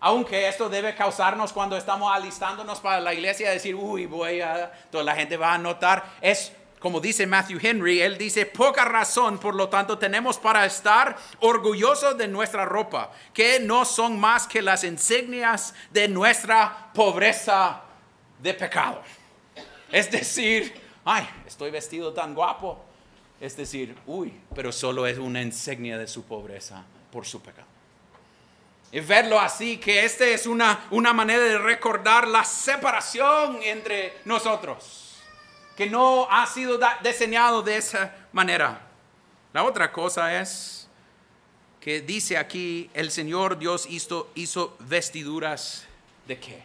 Aunque 0.00 0.48
esto 0.48 0.68
debe 0.68 0.94
causarnos 0.94 1.52
cuando 1.52 1.76
estamos 1.76 2.10
alistándonos 2.12 2.80
para 2.80 3.00
la 3.00 3.12
iglesia, 3.12 3.50
decir, 3.50 3.74
uy, 3.74 4.06
voy 4.06 4.40
a, 4.40 4.72
toda 4.90 5.04
la 5.04 5.14
gente 5.14 5.36
va 5.36 5.54
a 5.54 5.58
notar. 5.58 6.04
Es 6.22 6.52
como 6.80 6.98
dice 6.98 7.26
Matthew 7.26 7.58
Henry, 7.62 8.00
él 8.00 8.16
dice, 8.16 8.46
poca 8.46 8.86
razón, 8.86 9.38
por 9.38 9.54
lo 9.54 9.68
tanto, 9.68 9.98
tenemos 9.98 10.38
para 10.38 10.64
estar 10.64 11.14
orgullosos 11.40 12.16
de 12.16 12.26
nuestra 12.26 12.64
ropa, 12.64 13.12
que 13.34 13.60
no 13.60 13.84
son 13.84 14.18
más 14.18 14.46
que 14.46 14.62
las 14.62 14.82
insignias 14.82 15.74
de 15.90 16.08
nuestra 16.08 16.90
pobreza 16.94 17.82
de 18.38 18.54
pecado. 18.54 19.02
Es 19.92 20.10
decir, 20.10 20.72
ay, 21.04 21.28
estoy 21.46 21.70
vestido 21.70 22.14
tan 22.14 22.34
guapo, 22.34 22.82
es 23.38 23.58
decir, 23.58 23.94
uy, 24.06 24.32
pero 24.54 24.72
solo 24.72 25.06
es 25.06 25.18
una 25.18 25.42
insignia 25.42 25.98
de 25.98 26.08
su 26.08 26.24
pobreza 26.24 26.82
por 27.12 27.26
su 27.26 27.42
pecado. 27.42 27.69
Y 28.92 29.00
verlo 29.00 29.38
así, 29.38 29.76
que 29.78 30.04
esta 30.04 30.26
es 30.26 30.46
una, 30.46 30.86
una 30.90 31.12
manera 31.12 31.44
de 31.44 31.58
recordar 31.58 32.26
la 32.26 32.44
separación 32.44 33.60
entre 33.62 34.18
nosotros, 34.24 35.22
que 35.76 35.86
no 35.86 36.26
ha 36.28 36.46
sido 36.46 36.78
diseñado 37.02 37.62
de 37.62 37.76
esa 37.76 38.14
manera. 38.32 38.80
La 39.52 39.62
otra 39.62 39.92
cosa 39.92 40.40
es 40.40 40.88
que 41.80 42.00
dice 42.00 42.36
aquí, 42.36 42.90
el 42.92 43.10
Señor 43.10 43.58
Dios 43.58 43.86
hizo, 43.88 44.30
hizo 44.34 44.76
vestiduras 44.80 45.86
de 46.26 46.38
qué? 46.38 46.62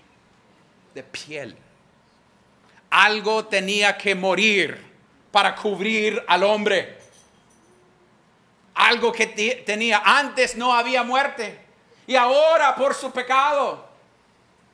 De 0.95 1.03
piel. 1.03 1.55
Algo 2.89 3.45
tenía 3.45 3.97
que 3.97 4.15
morir 4.15 4.79
para 5.31 5.55
cubrir 5.55 6.23
al 6.27 6.43
hombre. 6.43 6.97
Algo 8.73 9.11
que 9.11 9.27
tenía 9.65 10.01
antes 10.03 10.55
no 10.55 10.73
había 10.73 11.03
muerte. 11.03 11.64
Y 12.07 12.15
ahora 12.15 12.75
por 12.75 12.93
su 12.93 13.11
pecado 13.11 13.85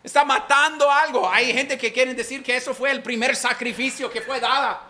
está 0.03 0.25
matando 0.25 0.89
algo. 0.91 1.29
Hay 1.29 1.53
gente 1.53 1.77
que 1.77 1.91
quiere 1.93 2.13
decir 2.13 2.43
que 2.43 2.55
eso 2.55 2.73
fue 2.73 2.91
el 2.91 3.01
primer 3.01 3.35
sacrificio 3.35 4.09
que 4.09 4.21
fue 4.21 4.39
dada. 4.39 4.81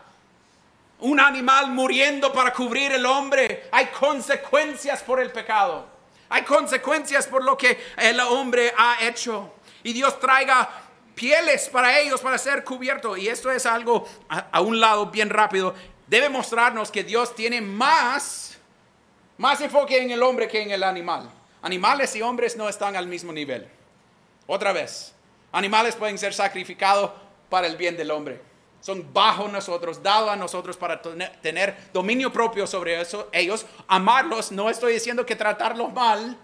Un 1.00 1.20
animal 1.20 1.72
muriendo 1.72 2.32
para 2.32 2.54
cubrir 2.54 2.92
el 2.92 3.06
hombre. 3.06 3.70
Hay 3.72 3.88
consecuencias 3.88 5.02
por 5.04 5.20
el 5.20 5.32
pecado. 5.32 5.88
Hay 6.30 6.44
consecuencias 6.44 7.28
por 7.28 7.44
lo 7.44 7.58
que 7.58 7.78
el 7.98 8.20
hombre 8.20 8.74
ha 8.78 8.98
hecho. 9.02 9.54
Y 9.84 9.94
Dios 9.94 10.20
traiga 10.20 10.70
pieles 11.16 11.70
para 11.70 12.00
ellos 12.00 12.22
para 12.22 12.38
ser 12.38 12.64
cubiertos. 12.64 13.18
Y 13.18 13.28
esto 13.28 13.52
es 13.52 13.66
algo 13.66 14.08
a, 14.30 14.62
un 14.62 14.80
lado 14.80 15.08
bien 15.08 15.30
rápido. 15.30 15.76
Debe 16.08 16.30
mostrarnos 16.30 16.92
que 16.92 17.04
Dios 17.04 17.36
tiene 17.36 17.62
más, 17.62 18.58
más 19.38 19.60
enfoque 19.62 20.02
en 20.02 20.12
el 20.12 20.24
hombre 20.24 20.48
que 20.48 20.62
en 20.62 20.72
el 20.72 20.84
animal. 20.84 21.30
Animales 21.62 22.16
y 22.16 22.22
hombres 22.22 22.58
no 22.58 22.68
están 22.68 22.96
al 22.96 23.08
mismo 23.08 23.32
nivel. 23.32 23.68
Otra 24.48 24.74
vez, 24.74 25.14
animales 25.52 25.96
pueden 25.96 26.18
ser 26.18 26.34
sacrificados 26.34 27.12
para 27.50 27.68
el 27.68 27.78
bien 27.78 27.96
del 27.96 28.12
hombre. 28.12 28.42
Son 28.82 29.14
bajo 29.14 29.48
nosotros, 29.48 30.02
dados 30.02 30.30
a 30.30 30.36
nosotros 30.36 30.76
para 30.76 31.00
tener 31.02 31.78
dominio 31.94 32.34
propio 32.34 32.66
sobre 32.66 33.00
eso, 33.00 33.30
ellos. 33.32 33.66
Amarlos, 33.88 34.52
no 34.52 34.72
estoy 34.72 34.94
diciendo 34.94 35.24
que 35.24 35.36
tratarlos 35.36 35.94
mal, 35.94 36.36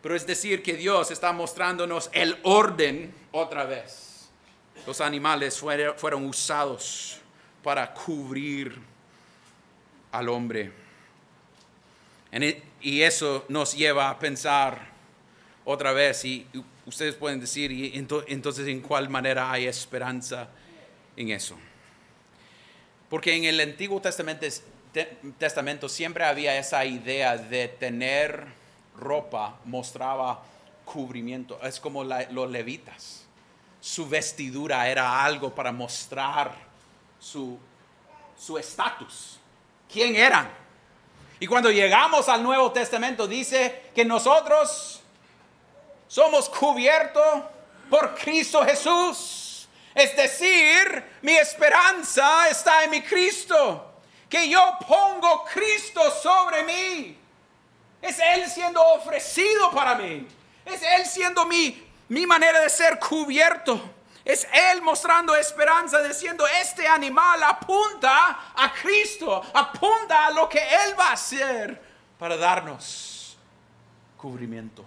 pero 0.00 0.14
es 0.14 0.26
decir 0.26 0.62
que 0.62 0.74
Dios 0.74 1.10
está 1.10 1.32
mostrándonos 1.32 2.08
el 2.12 2.38
orden 2.44 3.12
otra 3.32 3.64
vez. 3.64 4.28
Los 4.86 5.00
animales 5.00 5.58
fueron 5.58 6.26
usados 6.26 7.18
para 7.64 7.92
cubrir 7.92 8.78
al 10.12 10.28
hombre. 10.28 10.70
E, 12.30 12.62
y 12.84 13.00
eso 13.02 13.46
nos 13.48 13.74
lleva 13.74 14.10
a 14.10 14.18
pensar 14.18 14.92
otra 15.64 15.92
vez, 15.92 16.22
y 16.26 16.46
ustedes 16.84 17.14
pueden 17.14 17.40
decir, 17.40 17.72
y 17.72 17.92
entonces 17.94 18.68
en 18.68 18.82
cuál 18.82 19.08
manera 19.08 19.50
hay 19.50 19.66
esperanza 19.66 20.48
en 21.16 21.30
eso. 21.30 21.56
Porque 23.08 23.34
en 23.34 23.44
el 23.44 23.58
Antiguo 23.58 24.02
Testamento, 24.02 24.46
Testamento 25.38 25.88
siempre 25.88 26.24
había 26.24 26.58
esa 26.58 26.84
idea 26.84 27.38
de 27.38 27.68
tener 27.68 28.44
ropa, 28.98 29.58
mostraba 29.64 30.44
cubrimiento, 30.84 31.58
es 31.62 31.80
como 31.80 32.04
los 32.04 32.50
levitas. 32.50 33.24
Su 33.80 34.06
vestidura 34.06 34.86
era 34.90 35.24
algo 35.24 35.54
para 35.54 35.72
mostrar 35.72 36.54
su 37.18 37.58
estatus, 38.58 39.38
quién 39.90 40.16
eran. 40.16 40.63
Y 41.40 41.46
cuando 41.46 41.70
llegamos 41.70 42.28
al 42.28 42.42
Nuevo 42.42 42.72
Testamento 42.72 43.26
dice 43.26 43.90
que 43.94 44.04
nosotros 44.04 45.02
somos 46.06 46.48
cubiertos 46.48 47.42
por 47.90 48.14
Cristo 48.14 48.64
Jesús. 48.64 49.68
Es 49.94 50.16
decir, 50.16 51.18
mi 51.22 51.32
esperanza 51.32 52.48
está 52.48 52.84
en 52.84 52.90
mi 52.90 53.02
Cristo, 53.02 53.94
que 54.28 54.48
yo 54.48 54.76
pongo 54.86 55.44
Cristo 55.44 56.10
sobre 56.10 56.64
mí. 56.64 57.18
Es 58.02 58.18
Él 58.18 58.48
siendo 58.48 58.82
ofrecido 58.82 59.70
para 59.70 59.94
mí. 59.94 60.26
Es 60.64 60.82
Él 60.82 61.06
siendo 61.06 61.46
mi, 61.46 61.82
mi 62.08 62.26
manera 62.26 62.60
de 62.60 62.70
ser 62.70 62.98
cubierto. 62.98 63.80
Es 64.24 64.46
Él 64.52 64.80
mostrando 64.80 65.36
esperanza, 65.36 66.02
diciendo, 66.02 66.46
este 66.46 66.88
animal 66.88 67.42
apunta 67.42 68.52
a 68.56 68.72
Cristo, 68.72 69.42
apunta 69.52 70.26
a 70.26 70.30
lo 70.30 70.48
que 70.48 70.58
Él 70.58 70.98
va 70.98 71.08
a 71.08 71.12
hacer 71.12 71.80
para 72.18 72.36
darnos 72.36 73.36
cubrimiento 74.16 74.82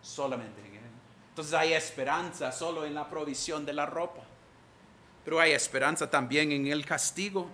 solamente 0.00 0.60
en 0.60 0.74
Él. 0.76 0.90
Entonces 1.30 1.52
hay 1.54 1.72
esperanza 1.72 2.52
solo 2.52 2.84
en 2.84 2.94
la 2.94 3.08
provisión 3.08 3.66
de 3.66 3.72
la 3.72 3.86
ropa, 3.86 4.22
pero 5.24 5.40
hay 5.40 5.50
esperanza 5.50 6.08
también 6.08 6.52
en 6.52 6.68
el 6.68 6.86
castigo. 6.86 7.48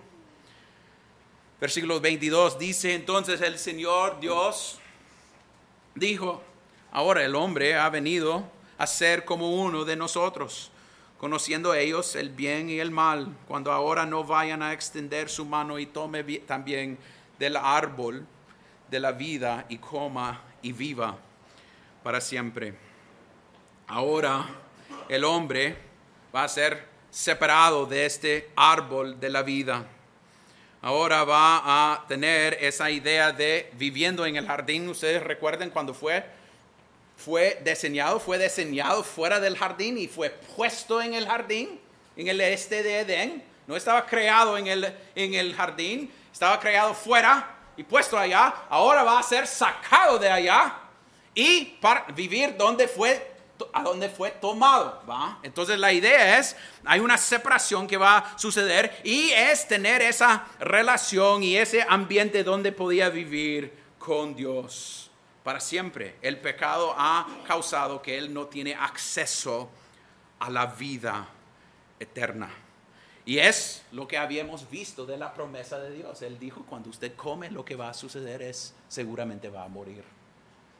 Versículo 1.59 1.99
22 1.99 2.59
dice, 2.59 2.93
entonces 2.93 3.41
el 3.41 3.57
Señor 3.57 4.19
Dios 4.19 4.79
dijo, 5.95 6.43
ahora 6.91 7.23
el 7.23 7.33
hombre 7.33 7.75
ha 7.75 7.89
venido 7.89 8.43
a 8.77 8.85
ser 8.85 9.25
como 9.25 9.55
uno 9.55 9.83
de 9.83 9.95
nosotros 9.95 10.71
conociendo 11.17 11.73
ellos 11.73 12.15
el 12.15 12.29
bien 12.29 12.69
y 12.69 12.79
el 12.79 12.91
mal, 12.91 13.35
cuando 13.47 13.71
ahora 13.71 14.05
no 14.05 14.23
vayan 14.23 14.61
a 14.61 14.73
extender 14.73 15.29
su 15.29 15.45
mano 15.45 15.79
y 15.79 15.87
tome 15.87 16.23
también 16.39 16.97
del 17.39 17.55
árbol 17.55 18.25
de 18.89 18.99
la 18.99 19.11
vida 19.11 19.65
y 19.69 19.77
coma 19.77 20.41
y 20.61 20.71
viva 20.71 21.17
para 22.03 22.21
siempre. 22.21 22.75
Ahora 23.87 24.45
el 25.09 25.23
hombre 25.23 25.77
va 26.35 26.43
a 26.43 26.49
ser 26.49 26.85
separado 27.09 27.85
de 27.85 28.05
este 28.05 28.51
árbol 28.55 29.19
de 29.19 29.29
la 29.29 29.43
vida. 29.43 29.85
Ahora 30.81 31.23
va 31.23 31.93
a 31.93 32.07
tener 32.07 32.57
esa 32.61 32.91
idea 32.91 33.31
de 33.31 33.71
viviendo 33.73 34.25
en 34.25 34.35
el 34.35 34.45
jardín. 34.45 34.87
Ustedes 34.87 35.23
recuerden 35.23 35.69
cuando 35.71 35.93
fue 35.93 36.23
fue 37.17 37.59
diseñado, 37.65 38.19
fue 38.19 38.37
diseñado 38.37 39.03
fuera 39.03 39.39
del 39.39 39.57
jardín 39.57 39.97
y 39.97 40.07
fue 40.07 40.29
puesto 40.29 41.01
en 41.01 41.15
el 41.15 41.27
jardín, 41.27 41.79
en 42.15 42.27
el 42.27 42.39
este 42.39 42.83
de 42.83 42.99
Edén. 42.99 43.43
No 43.65 43.75
estaba 43.75 44.05
creado 44.05 44.57
en 44.57 44.67
el, 44.67 44.95
en 45.15 45.33
el 45.33 45.53
jardín, 45.55 46.11
estaba 46.31 46.59
creado 46.59 46.93
fuera 46.93 47.55
y 47.75 47.83
puesto 47.83 48.17
allá. 48.17 48.53
Ahora 48.69 49.03
va 49.03 49.19
a 49.19 49.23
ser 49.23 49.47
sacado 49.47 50.19
de 50.19 50.29
allá 50.29 50.75
y 51.33 51.65
para 51.81 52.05
vivir 52.13 52.55
donde 52.55 52.87
fue 52.87 53.35
a 53.73 53.81
donde 53.81 54.07
fue 54.07 54.29
tomado, 54.29 55.01
¿va? 55.09 55.39
Entonces 55.41 55.79
la 55.79 55.91
idea 55.91 56.37
es, 56.37 56.55
hay 56.85 56.99
una 56.99 57.17
separación 57.17 57.87
que 57.87 57.97
va 57.97 58.17
a 58.17 58.37
suceder 58.37 59.01
y 59.03 59.31
es 59.31 59.67
tener 59.67 60.03
esa 60.03 60.45
relación 60.59 61.41
y 61.41 61.57
ese 61.57 61.83
ambiente 61.89 62.43
donde 62.43 62.71
podía 62.71 63.09
vivir 63.09 63.75
con 63.97 64.35
Dios 64.35 65.06
para 65.47 65.61
siempre. 65.61 66.17
El 66.21 66.41
pecado 66.41 66.93
ha 66.97 67.25
causado 67.47 68.01
que 68.01 68.17
Él 68.17 68.33
no 68.33 68.47
tiene 68.47 68.75
acceso 68.75 69.69
a 70.39 70.49
la 70.49 70.65
vida 70.65 71.25
eterna. 72.01 72.49
Y 73.25 73.37
es 73.37 73.85
lo 73.93 74.09
que 74.09 74.17
habíamos 74.17 74.69
visto 74.69 75.05
de 75.05 75.17
la 75.17 75.33
promesa 75.33 75.79
de 75.79 75.91
Dios. 75.91 76.21
Él 76.21 76.37
dijo, 76.37 76.65
cuando 76.67 76.89
usted 76.89 77.15
come, 77.15 77.49
lo 77.49 77.63
que 77.63 77.77
va 77.77 77.87
a 77.87 77.93
suceder 77.93 78.41
es, 78.41 78.73
seguramente 78.89 79.49
va 79.49 79.63
a 79.63 79.69
morir. 79.69 80.03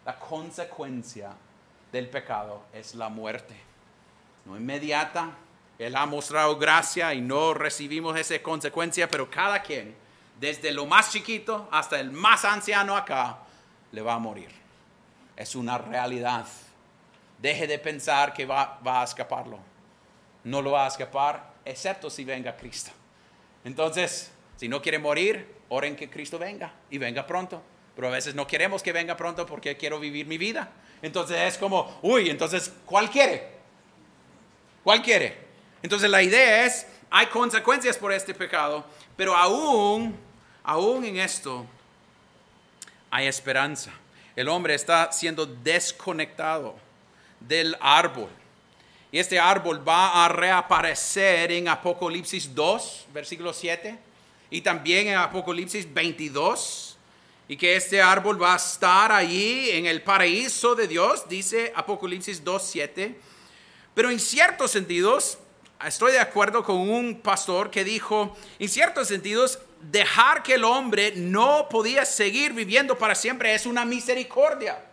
La 0.05 0.19
consecuencia 0.19 1.31
del 1.93 2.09
pecado 2.09 2.63
es 2.73 2.93
la 2.93 3.07
muerte. 3.07 3.55
No 4.43 4.57
inmediata. 4.57 5.29
Él 5.79 5.95
ha 5.95 6.05
mostrado 6.05 6.57
gracia 6.57 7.13
y 7.13 7.21
no 7.21 7.53
recibimos 7.53 8.19
esa 8.19 8.37
consecuencia, 8.43 9.09
pero 9.09 9.31
cada 9.31 9.61
quien, 9.61 9.95
desde 10.41 10.73
lo 10.73 10.85
más 10.85 11.13
chiquito 11.13 11.69
hasta 11.71 12.01
el 12.01 12.11
más 12.11 12.43
anciano 12.43 12.97
acá, 12.97 13.46
le 13.91 14.01
va 14.01 14.15
a 14.15 14.19
morir. 14.19 14.49
Es 15.35 15.55
una 15.55 15.77
realidad. 15.77 16.45
Deje 17.39 17.67
de 17.67 17.79
pensar 17.79 18.33
que 18.33 18.45
va, 18.45 18.79
a 18.83 19.03
escaparlo. 19.03 19.59
No 20.43 20.61
lo 20.61 20.71
va 20.71 20.85
a 20.85 20.87
escapar, 20.87 21.53
excepto 21.65 22.09
si 22.09 22.23
venga 22.25 22.55
Cristo. 22.55 22.91
Entonces, 23.63 24.31
si 24.55 24.67
no 24.67 24.81
quiere 24.81 24.97
morir, 24.97 25.55
oren 25.69 25.95
que 25.95 26.09
Cristo 26.09 26.39
venga 26.39 26.73
y 26.89 26.97
venga 26.97 27.27
pronto. 27.27 27.61
Pero 27.95 28.07
a 28.07 28.11
veces 28.11 28.35
no 28.35 28.47
queremos 28.47 28.81
que 28.81 28.93
venga 28.93 29.17
pronto 29.17 29.45
porque 29.45 29.75
quiero 29.77 29.99
vivir 29.99 30.25
mi 30.27 30.37
vida. 30.37 30.71
Entonces 31.01 31.37
es 31.41 31.57
como, 31.57 31.99
uy, 32.01 32.29
entonces, 32.29 32.73
¿cuál 32.85 33.09
quiere? 33.09 33.49
¿Cuál 34.83 35.01
quiere? 35.01 35.37
Entonces 35.83 36.09
la 36.09 36.23
idea 36.23 36.65
es, 36.65 36.87
hay 37.09 37.27
consecuencias 37.27 37.97
por 37.97 38.11
este 38.11 38.33
pecado, 38.33 38.85
pero 39.15 39.35
aún, 39.35 40.17
aún 40.63 41.05
en 41.05 41.17
esto 41.17 41.65
hay 43.09 43.27
esperanza. 43.27 43.91
El 44.35 44.49
hombre 44.49 44.75
está 44.75 45.11
siendo 45.11 45.45
desconectado 45.45 46.75
del 47.39 47.75
árbol. 47.79 48.29
Y 49.11 49.19
este 49.19 49.39
árbol 49.39 49.87
va 49.87 50.25
a 50.25 50.29
reaparecer 50.29 51.51
en 51.51 51.69
Apocalipsis 51.69 52.53
2, 52.53 53.07
versículo 53.13 53.53
7, 53.53 53.97
y 54.49 54.61
también 54.61 55.07
en 55.07 55.15
Apocalipsis 55.15 55.91
22, 55.93 56.97
y 57.47 57.55
que 57.55 57.75
este 57.75 58.01
árbol 58.01 58.41
va 58.41 58.53
a 58.53 58.57
estar 58.57 59.11
allí 59.11 59.69
en 59.71 59.85
el 59.85 60.01
paraíso 60.01 60.75
de 60.75 60.87
Dios, 60.87 61.27
dice 61.29 61.71
Apocalipsis 61.75 62.43
2, 62.43 62.61
7. 62.63 63.19
Pero 63.95 64.11
en 64.11 64.19
ciertos 64.19 64.71
sentidos, 64.71 65.37
estoy 65.85 66.11
de 66.11 66.19
acuerdo 66.19 66.63
con 66.63 66.75
un 66.75 67.21
pastor 67.21 67.71
que 67.71 67.85
dijo, 67.85 68.35
en 68.59 68.67
ciertos 68.67 69.07
sentidos, 69.07 69.59
dejar 69.81 70.43
que 70.43 70.55
el 70.55 70.63
hombre 70.63 71.13
no 71.15 71.67
podía 71.69 72.05
seguir 72.05 72.53
viviendo 72.53 72.97
para 72.97 73.15
siempre 73.15 73.53
es 73.53 73.65
una 73.65 73.85
misericordia. 73.85 74.83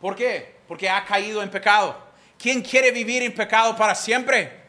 ¿Por 0.00 0.16
qué? 0.16 0.56
Porque 0.66 0.88
ha 0.88 1.04
caído 1.04 1.42
en 1.42 1.50
pecado. 1.50 1.96
¿Quién 2.38 2.62
quiere 2.62 2.90
vivir 2.90 3.22
en 3.22 3.34
pecado 3.34 3.76
para 3.76 3.94
siempre? 3.94 4.60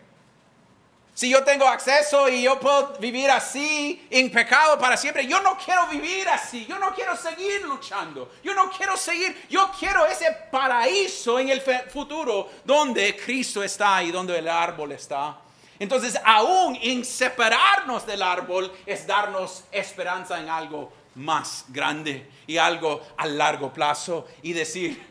Si 1.13 1.29
yo 1.29 1.43
tengo 1.43 1.67
acceso 1.67 2.29
y 2.29 2.43
yo 2.43 2.59
puedo 2.59 2.93
vivir 2.97 3.29
así 3.29 4.07
en 4.09 4.31
pecado 4.31 4.79
para 4.79 4.95
siempre, 4.95 5.27
yo 5.27 5.41
no 5.41 5.57
quiero 5.57 5.87
vivir 5.87 6.27
así, 6.29 6.65
yo 6.65 6.79
no 6.79 6.93
quiero 6.95 7.15
seguir 7.17 7.63
luchando, 7.63 8.31
yo 8.43 8.53
no 8.53 8.71
quiero 8.71 8.95
seguir, 8.95 9.45
yo 9.49 9.69
quiero 9.77 10.05
ese 10.05 10.31
paraíso 10.49 11.37
en 11.37 11.49
el 11.49 11.61
futuro 11.61 12.49
donde 12.63 13.15
Cristo 13.17 13.61
está 13.61 14.01
y 14.01 14.11
donde 14.11 14.39
el 14.39 14.47
árbol 14.47 14.93
está. 14.93 15.37
Entonces, 15.81 16.15
aún 16.23 16.77
en 16.79 17.03
separarnos 17.03 18.05
del 18.05 18.21
árbol 18.21 18.71
es 18.85 19.07
darnos 19.07 19.63
esperanza 19.71 20.39
en 20.39 20.47
algo 20.47 20.93
más 21.15 21.65
grande 21.69 22.29
y 22.45 22.57
algo 22.57 23.01
a 23.17 23.25
largo 23.25 23.73
plazo 23.73 24.27
y 24.43 24.53
decir, 24.53 25.01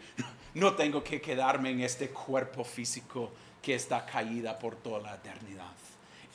no 0.55 0.75
tengo 0.75 1.03
que 1.03 1.21
quedarme 1.21 1.71
en 1.71 1.81
este 1.81 2.11
cuerpo 2.11 2.63
físico 2.63 3.33
que 3.61 3.75
está 3.75 4.07
caída 4.07 4.57
por 4.61 4.77
toda 4.77 5.01
la 5.01 5.17
eternidad. 5.17 5.73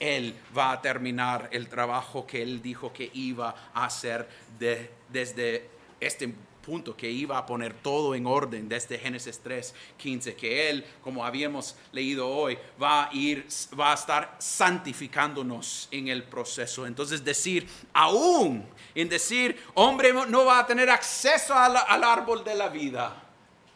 Él 0.01 0.37
va 0.55 0.73
a 0.73 0.81
terminar 0.81 1.47
el 1.53 1.69
trabajo 1.69 2.27
que 2.27 2.41
Él 2.41 2.61
dijo 2.61 2.91
que 2.91 3.09
iba 3.13 3.55
a 3.73 3.85
hacer 3.85 4.27
desde 4.59 5.69
este 6.01 6.35
punto, 6.65 6.97
que 6.97 7.10
iba 7.10 7.38
a 7.38 7.45
poner 7.45 7.73
todo 7.73 8.15
en 8.15 8.25
orden 8.25 8.67
desde 8.67 8.97
Génesis 8.97 9.39
3, 9.39 9.75
15, 9.97 10.36
que 10.36 10.69
Él, 10.69 10.86
como 11.01 11.23
habíamos 11.23 11.78
leído 11.91 12.28
hoy, 12.28 12.58
va 12.82 13.06
a 13.06 13.13
ir, 13.13 13.47
va 13.80 13.91
a 13.91 13.93
estar 13.93 14.36
santificándonos 14.39 15.88
en 15.91 16.08
el 16.08 16.23
proceso. 16.23 16.88
Entonces 16.88 17.23
decir, 17.23 17.69
aún 17.93 18.65
en 18.95 19.08
decir, 19.08 19.62
hombre 19.75 20.12
no 20.28 20.45
va 20.45 20.60
a 20.60 20.65
tener 20.65 20.89
acceso 20.89 21.54
al 21.56 22.04
árbol 22.04 22.43
de 22.43 22.56
la 22.56 22.69
vida, 22.69 23.21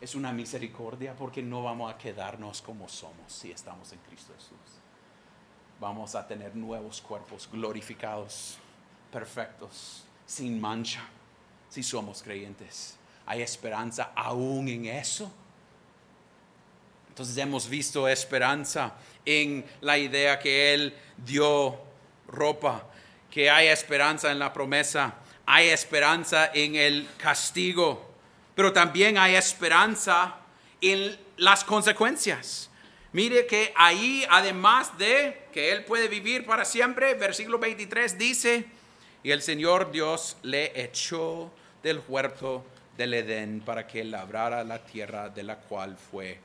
es 0.02 0.16
una 0.16 0.32
misericordia 0.32 1.14
porque 1.16 1.44
no 1.44 1.64
vamos 1.64 1.94
a 1.94 1.98
quedarnos 1.98 2.62
como 2.62 2.88
somos 2.88 3.32
si 3.32 3.52
estamos 3.52 3.92
en 3.92 4.00
Cristo 4.00 4.34
Jesús. 4.34 4.80
vamos 5.80 6.16
a 6.16 6.28
tener 6.28 6.56
nuevos 6.56 7.02
cuerpos 7.02 7.50
glorificados, 7.52 8.58
perfectos, 9.12 10.04
sin 10.26 10.60
mancha, 10.60 11.02
si 11.70 11.84
somos 11.84 12.22
creyentes. 12.24 12.98
Hay 13.26 13.42
esperanza 13.42 14.12
aún 14.16 14.68
en 14.68 14.86
eso. 14.88 15.32
Entonces 17.10 17.38
hemos 17.38 17.68
visto 17.70 18.08
esperanza 18.08 18.94
en 19.26 19.66
la 19.82 19.98
idea 19.98 20.40
que 20.40 20.74
Él 20.74 20.96
dio 21.18 21.78
ropa, 22.28 22.88
que 23.30 23.50
hay 23.50 23.68
esperanza 23.68 24.32
en 24.32 24.40
la 24.40 24.54
promesa, 24.54 25.16
hay 25.46 25.68
esperanza 25.70 26.52
en 26.54 26.76
el 26.76 27.08
castigo, 27.18 28.10
pero 28.56 28.72
también 28.72 29.18
hay 29.18 29.36
esperanza 29.36 30.38
en 30.82 31.18
las 31.38 31.64
consecuencias. 31.64 32.70
Mire 33.12 33.48
que 33.48 33.74
ahí, 33.76 34.26
además 34.30 34.98
de 34.98 35.48
que 35.52 35.72
Él 35.72 35.84
puede 35.86 36.08
vivir 36.08 36.46
para 36.46 36.64
siempre, 36.64 37.16
versículo 37.16 37.58
23 37.58 38.18
dice, 38.18 38.66
y 39.24 39.32
el 39.32 39.42
Señor 39.42 39.92
Dios 39.92 40.38
le 40.44 40.82
echó 40.82 41.52
del 41.84 42.02
huerto 42.08 42.64
del 42.98 43.14
Edén 43.14 43.62
para 43.62 43.88
que 43.88 44.04
labrara 44.04 44.64
la 44.64 44.84
tierra 44.84 45.30
de 45.30 45.44
la 45.44 45.58
cual 45.58 45.98
fue 45.98 46.40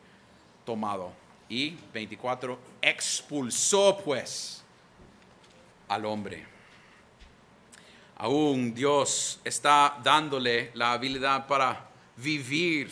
tomado. 0.64 1.12
Y 1.48 1.76
24, 1.92 2.58
expulsó 2.80 4.00
pues 4.04 4.64
al 5.88 6.04
hombre. 6.04 6.46
Aún 8.16 8.72
Dios 8.74 9.40
está 9.44 9.98
dándole 10.02 10.70
la 10.74 10.92
habilidad 10.92 11.46
para 11.46 11.88
vivir 12.16 12.90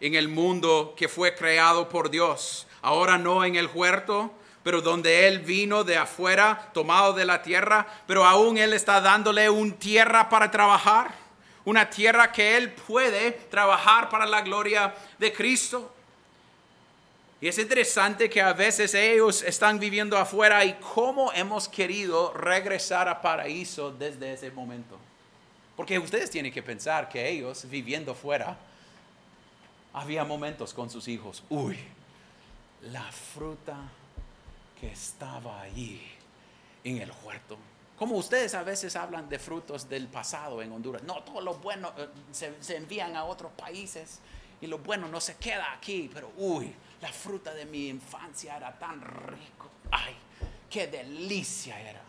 en 0.00 0.14
el 0.14 0.28
mundo 0.28 0.94
que 0.96 1.08
fue 1.08 1.34
creado 1.34 1.88
por 1.88 2.10
Dios. 2.10 2.66
Ahora 2.82 3.18
no 3.18 3.44
en 3.44 3.56
el 3.56 3.68
huerto, 3.72 4.32
pero 4.62 4.80
donde 4.80 5.26
Él 5.26 5.40
vino 5.40 5.84
de 5.84 5.96
afuera, 5.96 6.70
tomado 6.72 7.12
de 7.12 7.24
la 7.24 7.42
tierra, 7.42 7.86
pero 8.06 8.24
aún 8.24 8.58
Él 8.58 8.72
está 8.72 9.00
dándole 9.00 9.48
un 9.48 9.72
tierra 9.72 10.28
para 10.28 10.50
trabajar, 10.50 11.12
una 11.64 11.88
tierra 11.88 12.30
que 12.30 12.56
Él 12.56 12.72
puede 12.72 13.32
trabajar 13.32 14.08
para 14.08 14.26
la 14.26 14.42
gloria 14.42 14.94
de 15.18 15.32
Cristo. 15.32 15.94
Y 17.40 17.48
es 17.48 17.58
interesante 17.58 18.28
que 18.28 18.42
a 18.42 18.52
veces 18.52 18.92
ellos 18.92 19.42
están 19.42 19.78
viviendo 19.78 20.18
afuera 20.18 20.62
y 20.62 20.74
cómo 20.74 21.32
hemos 21.32 21.68
querido 21.68 22.34
regresar 22.34 23.08
a 23.08 23.22
paraíso 23.22 23.90
desde 23.90 24.34
ese 24.34 24.50
momento. 24.50 24.98
Porque 25.74 25.98
ustedes 25.98 26.28
tienen 26.28 26.52
que 26.52 26.62
pensar 26.62 27.08
que 27.08 27.26
ellos 27.26 27.64
viviendo 27.70 28.14
fuera, 28.14 28.58
había 29.94 30.22
momentos 30.22 30.74
con 30.74 30.90
sus 30.90 31.08
hijos, 31.08 31.42
uy, 31.48 31.78
la 32.82 33.10
fruta 33.10 33.76
que 34.80 34.90
estaba 34.90 35.60
allí 35.60 36.00
en 36.82 36.98
el 36.98 37.12
huerto. 37.22 37.58
Como 37.98 38.16
ustedes 38.16 38.54
a 38.54 38.62
veces 38.62 38.96
hablan 38.96 39.28
de 39.28 39.38
frutos 39.38 39.88
del 39.88 40.08
pasado 40.08 40.62
en 40.62 40.72
Honduras. 40.72 41.02
No, 41.02 41.22
todo 41.22 41.42
lo 41.42 41.54
bueno 41.54 41.92
eh, 41.98 42.08
se, 42.32 42.54
se 42.62 42.76
envían 42.76 43.14
a 43.14 43.24
otros 43.24 43.52
países 43.52 44.20
y 44.60 44.66
lo 44.66 44.78
bueno 44.78 45.06
no 45.08 45.20
se 45.20 45.36
queda 45.36 45.72
aquí, 45.72 46.10
pero 46.12 46.32
uy, 46.36 46.74
la 47.00 47.12
fruta 47.12 47.52
de 47.52 47.66
mi 47.66 47.88
infancia 47.88 48.56
era 48.56 48.78
tan 48.78 49.00
rico. 49.02 49.68
Ay, 49.90 50.16
qué 50.70 50.86
delicia 50.86 51.78
era. 51.78 52.00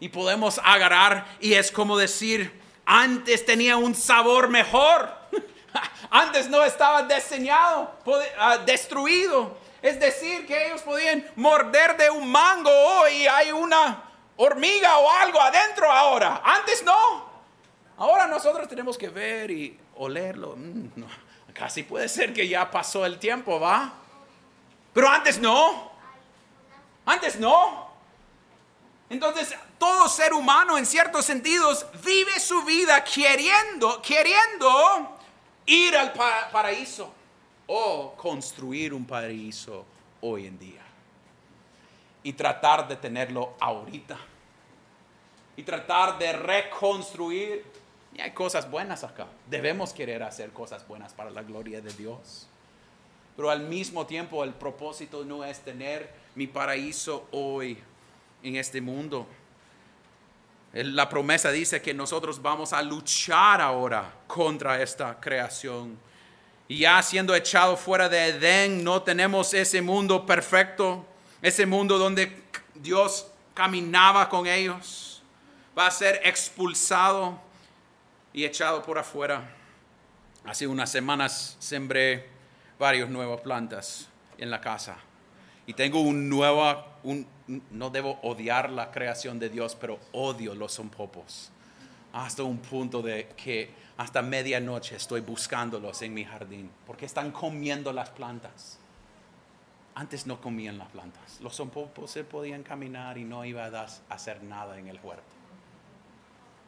Y 0.00 0.08
podemos 0.08 0.60
agarrar 0.62 1.26
y 1.40 1.54
es 1.54 1.70
como 1.70 1.96
decir, 1.96 2.60
antes 2.84 3.44
tenía 3.46 3.76
un 3.76 3.94
sabor 3.94 4.48
mejor. 4.48 5.20
Antes 6.10 6.50
no 6.50 6.64
estaba 6.64 7.04
diseñado, 7.04 7.94
ah, 8.36 8.58
destruido. 8.58 9.56
Es 9.82 9.98
decir, 9.98 10.46
que 10.46 10.66
ellos 10.66 10.82
podían 10.82 11.26
morder 11.36 11.96
de 11.96 12.10
un 12.10 12.30
mango 12.30 13.08
y 13.08 13.26
hay 13.26 13.50
una 13.50 14.02
hormiga 14.36 14.98
o 14.98 15.10
algo 15.10 15.40
adentro 15.40 15.90
ahora. 15.90 16.42
Antes 16.44 16.82
no. 16.84 17.30
Ahora 17.96 18.26
nosotros 18.26 18.68
tenemos 18.68 18.98
que 18.98 19.08
ver 19.08 19.50
y 19.50 19.78
olerlo. 19.96 20.54
Mm, 20.56 21.02
casi 21.54 21.82
puede 21.82 22.08
ser 22.08 22.32
que 22.34 22.46
ya 22.46 22.70
pasó 22.70 23.06
el 23.06 23.18
tiempo, 23.18 23.58
¿va? 23.58 23.92
Pero 24.92 25.08
antes 25.08 25.38
no. 25.38 25.90
Antes 27.06 27.38
no. 27.38 27.90
Entonces, 29.08 29.54
todo 29.78 30.08
ser 30.08 30.34
humano 30.34 30.78
en 30.78 30.86
ciertos 30.86 31.24
sentidos 31.24 31.86
vive 32.04 32.38
su 32.38 32.62
vida 32.64 33.02
queriendo, 33.02 34.00
queriendo 34.02 35.18
ir 35.66 35.96
al 35.96 36.12
paraíso 36.12 37.12
o 37.72 38.16
construir 38.16 38.92
un 38.92 39.04
paraíso 39.04 39.84
hoy 40.22 40.46
en 40.48 40.58
día. 40.58 40.82
Y 42.24 42.32
tratar 42.32 42.88
de 42.88 42.96
tenerlo 42.96 43.54
ahorita. 43.60 44.18
Y 45.56 45.62
tratar 45.62 46.18
de 46.18 46.32
reconstruir. 46.32 47.64
Y 48.12 48.20
hay 48.20 48.32
cosas 48.32 48.68
buenas 48.68 49.04
acá. 49.04 49.28
Debemos 49.48 49.92
querer 49.92 50.24
hacer 50.24 50.50
cosas 50.50 50.86
buenas 50.88 51.12
para 51.12 51.30
la 51.30 51.44
gloria 51.44 51.80
de 51.80 51.92
Dios. 51.92 52.48
Pero 53.36 53.50
al 53.50 53.60
mismo 53.60 54.04
tiempo 54.04 54.42
el 54.42 54.52
propósito 54.52 55.24
no 55.24 55.44
es 55.44 55.60
tener 55.60 56.12
mi 56.34 56.48
paraíso 56.48 57.28
hoy 57.30 57.78
en 58.42 58.56
este 58.56 58.80
mundo. 58.80 59.28
La 60.72 61.08
promesa 61.08 61.52
dice 61.52 61.80
que 61.80 61.94
nosotros 61.94 62.42
vamos 62.42 62.72
a 62.72 62.82
luchar 62.82 63.60
ahora 63.60 64.12
contra 64.26 64.82
esta 64.82 65.20
creación. 65.20 66.09
Y 66.70 66.78
ya 66.78 67.02
siendo 67.02 67.34
echado 67.34 67.76
fuera 67.76 68.08
de 68.08 68.28
Edén, 68.28 68.84
no 68.84 69.02
tenemos 69.02 69.52
ese 69.54 69.82
mundo 69.82 70.24
perfecto, 70.24 71.04
ese 71.42 71.66
mundo 71.66 71.98
donde 71.98 72.44
Dios 72.76 73.26
caminaba 73.54 74.28
con 74.28 74.46
ellos. 74.46 75.20
Va 75.76 75.88
a 75.88 75.90
ser 75.90 76.20
expulsado 76.22 77.40
y 78.32 78.44
echado 78.44 78.84
por 78.84 78.98
afuera. 78.98 79.50
Hace 80.44 80.68
unas 80.68 80.92
semanas 80.92 81.56
sembré 81.58 82.28
varias 82.78 83.10
nuevas 83.10 83.40
plantas 83.40 84.08
en 84.38 84.48
la 84.48 84.60
casa. 84.60 84.96
Y 85.66 85.74
tengo 85.74 86.00
un 86.00 86.28
nuevo, 86.28 86.84
un, 87.02 87.26
no 87.72 87.90
debo 87.90 88.20
odiar 88.22 88.70
la 88.70 88.92
creación 88.92 89.40
de 89.40 89.48
Dios, 89.48 89.74
pero 89.74 89.98
odio 90.12 90.54
los 90.54 90.76
zompopos. 90.76 91.50
Hasta 92.12 92.44
un 92.44 92.58
punto 92.58 93.02
de 93.02 93.26
que 93.36 93.74
hasta 94.00 94.22
medianoche 94.22 94.96
estoy 94.96 95.20
buscándolos 95.20 96.00
en 96.00 96.14
mi 96.14 96.24
jardín, 96.24 96.70
porque 96.86 97.04
están 97.04 97.30
comiendo 97.32 97.92
las 97.92 98.08
plantas. 98.08 98.78
Antes 99.94 100.26
no 100.26 100.40
comían 100.40 100.78
las 100.78 100.88
plantas. 100.88 101.38
Los 101.42 101.56
zompopos 101.56 102.10
se 102.10 102.24
podían 102.24 102.62
caminar 102.62 103.18
y 103.18 103.24
no 103.24 103.44
iba 103.44 103.66
a 103.66 103.86
hacer 104.08 104.42
nada 104.42 104.78
en 104.78 104.88
el 104.88 104.98
huerto. 105.02 105.34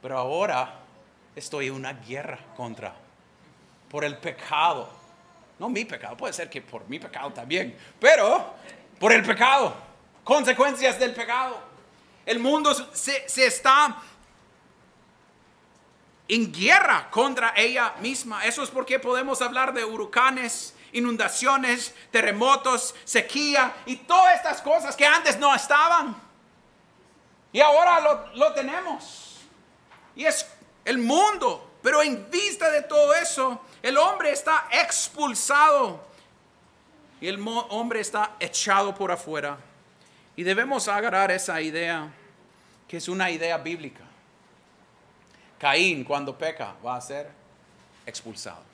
Pero 0.03 0.19
ahora 0.19 0.75
estoy 1.35 1.69
en 1.69 1.73
una 1.73 1.95
guerra 1.95 2.39
contra, 2.55 2.95
por 3.89 4.05
el 4.05 4.19
pecado. 4.19 4.91
No 5.59 5.71
mi 5.71 5.87
pecado, 5.87 6.15
puede 6.19 6.35
ser 6.35 6.51
que 6.51 6.61
por 6.61 6.87
mi 6.87 6.99
pecado 6.99 7.33
también, 7.33 7.75
pero 7.99 8.53
por 9.01 9.11
el 9.11 9.25
pecado, 9.25 9.75
consecuencias 10.23 11.01
del 11.01 11.15
pecado. 11.15 11.57
El 12.27 12.41
mundo 12.41 12.75
se, 12.93 13.25
está 13.27 14.03
en 16.29 16.53
guerra 16.53 17.11
contra 17.11 17.53
ella 17.57 17.95
misma. 18.01 18.45
Eso 18.45 18.63
es 18.63 18.71
porque 18.71 18.99
podemos 18.99 19.43
hablar 19.43 19.73
de 19.75 19.85
huracanes, 19.85 20.75
inundaciones, 20.93 21.95
terremotos, 22.11 22.95
sequía 23.05 23.75
y 23.87 23.97
todas 23.97 24.37
estas 24.37 24.61
cosas 24.61 24.97
que 24.97 25.07
antes 25.07 25.39
no 25.39 25.55
estaban. 25.55 26.17
Y 27.53 27.61
ahora 27.61 28.01
lo, 28.01 28.37
lo 28.37 28.53
tenemos. 28.55 29.41
Y 30.17 30.25
es 30.25 30.47
el 30.85 30.99
mundo. 30.99 31.71
Pero 31.83 32.01
en 32.01 32.31
vista 32.31 32.71
de 32.71 32.83
todo 32.83 33.13
eso, 33.15 33.61
el 33.83 33.99
hombre 33.99 34.31
está 34.31 34.69
expulsado 34.71 36.07
y 37.21 37.27
el 37.27 37.41
hombre 37.47 38.01
está 38.01 38.37
echado 38.39 38.95
por 38.95 39.11
afuera. 39.11 39.59
Y 40.37 40.45
debemos 40.45 40.89
agarrar 40.89 41.31
esa 41.31 41.61
idea, 41.61 42.11
que 42.89 42.97
es 42.97 43.09
una 43.09 43.31
idea 43.31 43.59
bíblica. 43.59 44.02
Caín, 45.63 46.03
cuando 46.03 46.37
peca, 46.37 46.75
va 46.85 46.97
a 46.97 47.01
ser 47.01 47.31
expulsado. 48.05 48.65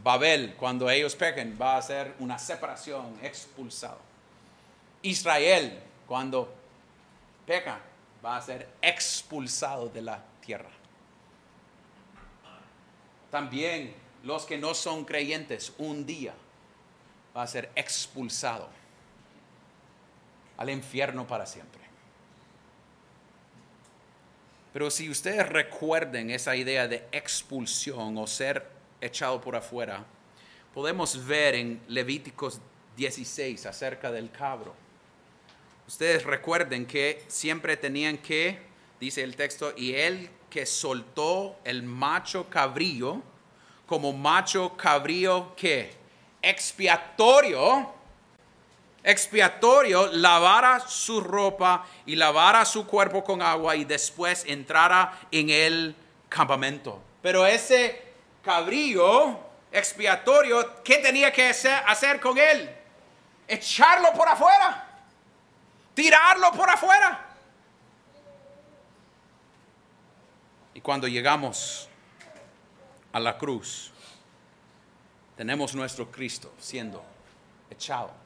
Babel, 0.00 0.54
cuando 0.54 0.88
ellos 0.88 1.16
pequen, 1.16 1.58
va 1.60 1.76
a 1.78 1.82
ser 1.82 2.14
una 2.20 2.38
separación, 2.38 3.18
expulsado. 3.20 3.98
Israel, 5.02 5.82
cuando 6.06 6.48
peca, 7.44 7.80
va 8.24 8.36
a 8.36 8.40
ser 8.40 8.68
expulsado 8.80 9.88
de 9.88 10.02
la 10.02 10.22
tierra. 10.40 10.70
También 13.28 13.96
los 14.22 14.44
que 14.46 14.58
no 14.58 14.74
son 14.74 15.04
creyentes, 15.04 15.72
un 15.78 16.06
día 16.06 16.34
va 17.36 17.42
a 17.42 17.48
ser 17.48 17.68
expulsado 17.74 18.68
al 20.56 20.70
infierno 20.70 21.26
para 21.26 21.46
siempre. 21.46 21.81
Pero 24.72 24.90
si 24.90 25.10
ustedes 25.10 25.48
recuerden 25.48 26.30
esa 26.30 26.56
idea 26.56 26.88
de 26.88 27.04
expulsión 27.12 28.16
o 28.16 28.26
ser 28.26 28.66
echado 29.00 29.40
por 29.40 29.54
afuera, 29.54 30.04
podemos 30.72 31.26
ver 31.26 31.54
en 31.54 31.80
Levíticos 31.88 32.60
16 32.96 33.66
acerca 33.66 34.10
del 34.10 34.30
cabro, 34.30 34.74
ustedes 35.86 36.24
recuerden 36.24 36.86
que 36.86 37.22
siempre 37.28 37.76
tenían 37.76 38.18
que, 38.18 38.58
dice 38.98 39.22
el 39.22 39.36
texto, 39.36 39.74
y 39.76 39.94
él 39.94 40.30
que 40.48 40.64
soltó 40.64 41.58
el 41.64 41.82
macho 41.82 42.48
cabrío, 42.48 43.22
como 43.86 44.12
macho 44.12 44.76
cabrío 44.76 45.54
que 45.54 45.92
expiatorio, 46.40 47.92
expiatorio, 49.04 50.06
lavara 50.12 50.80
su 50.80 51.20
ropa 51.20 51.86
y 52.06 52.16
lavara 52.16 52.64
su 52.64 52.86
cuerpo 52.86 53.24
con 53.24 53.42
agua 53.42 53.74
y 53.76 53.84
después 53.84 54.44
entrara 54.46 55.18
en 55.30 55.50
el 55.50 55.96
campamento. 56.28 57.02
Pero 57.20 57.46
ese 57.46 58.02
cabrío 58.42 59.38
expiatorio, 59.70 60.82
¿qué 60.82 60.98
tenía 60.98 61.32
que 61.32 61.48
hacer 61.48 62.20
con 62.20 62.38
él? 62.38 62.70
Echarlo 63.48 64.12
por 64.12 64.28
afuera, 64.28 64.88
tirarlo 65.94 66.52
por 66.52 66.70
afuera. 66.70 67.28
Y 70.74 70.80
cuando 70.80 71.06
llegamos 71.06 71.88
a 73.12 73.20
la 73.20 73.36
cruz, 73.36 73.92
tenemos 75.36 75.74
nuestro 75.74 76.10
Cristo 76.10 76.52
siendo 76.58 77.04
echado 77.68 78.22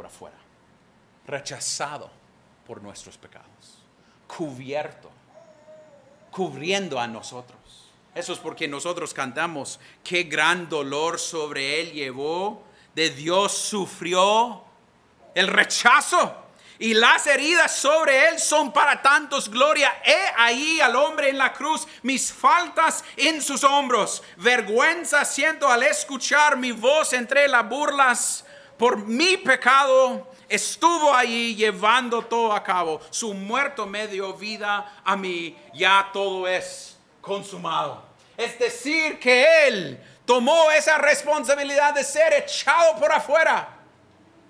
por 0.00 0.06
afuera, 0.06 0.38
rechazado 1.26 2.10
por 2.66 2.82
nuestros 2.82 3.18
pecados, 3.18 3.84
cubierto, 4.26 5.10
cubriendo 6.30 6.98
a 6.98 7.06
nosotros. 7.06 7.90
Eso 8.14 8.32
es 8.32 8.38
porque 8.38 8.66
nosotros 8.66 9.12
cantamos, 9.12 9.78
qué 10.02 10.22
gran 10.22 10.70
dolor 10.70 11.18
sobre 11.18 11.82
él 11.82 11.92
llevó, 11.92 12.64
de 12.94 13.10
Dios 13.10 13.52
sufrió 13.52 14.64
el 15.34 15.48
rechazo 15.48 16.34
y 16.78 16.94
las 16.94 17.26
heridas 17.26 17.76
sobre 17.76 18.30
él 18.30 18.38
son 18.38 18.72
para 18.72 19.02
tantos 19.02 19.50
gloria. 19.50 20.00
He 20.02 20.32
ahí 20.38 20.80
al 20.80 20.96
hombre 20.96 21.28
en 21.28 21.36
la 21.36 21.52
cruz, 21.52 21.86
mis 22.04 22.32
faltas 22.32 23.04
en 23.18 23.42
sus 23.42 23.64
hombros. 23.64 24.22
Vergüenza 24.38 25.26
siento 25.26 25.68
al 25.68 25.82
escuchar 25.82 26.56
mi 26.56 26.72
voz 26.72 27.12
entre 27.12 27.46
las 27.48 27.68
burlas. 27.68 28.46
Por 28.80 28.96
mi 29.06 29.36
pecado 29.36 30.26
estuvo 30.48 31.12
allí 31.12 31.54
llevando 31.54 32.22
todo 32.22 32.50
a 32.50 32.62
cabo. 32.62 32.98
Su 33.10 33.34
muerto 33.34 33.84
me 33.84 34.08
dio 34.08 34.32
vida 34.32 35.02
a 35.04 35.16
mí. 35.16 35.54
Ya 35.74 36.08
todo 36.14 36.48
es 36.48 36.96
consumado. 37.20 38.02
Es 38.38 38.58
decir, 38.58 39.18
que 39.18 39.68
Él 39.68 40.02
tomó 40.24 40.70
esa 40.70 40.96
responsabilidad 40.96 41.92
de 41.92 42.02
ser 42.02 42.32
echado 42.32 42.98
por 42.98 43.12
afuera 43.12 43.68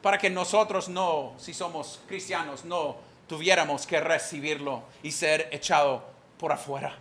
para 0.00 0.16
que 0.16 0.30
nosotros 0.30 0.88
no, 0.88 1.32
si 1.36 1.52
somos 1.52 1.98
cristianos, 2.06 2.64
no 2.64 2.98
tuviéramos 3.26 3.84
que 3.84 3.98
recibirlo 3.98 4.84
y 5.02 5.10
ser 5.10 5.48
echado 5.50 6.04
por 6.38 6.52
afuera, 6.52 6.96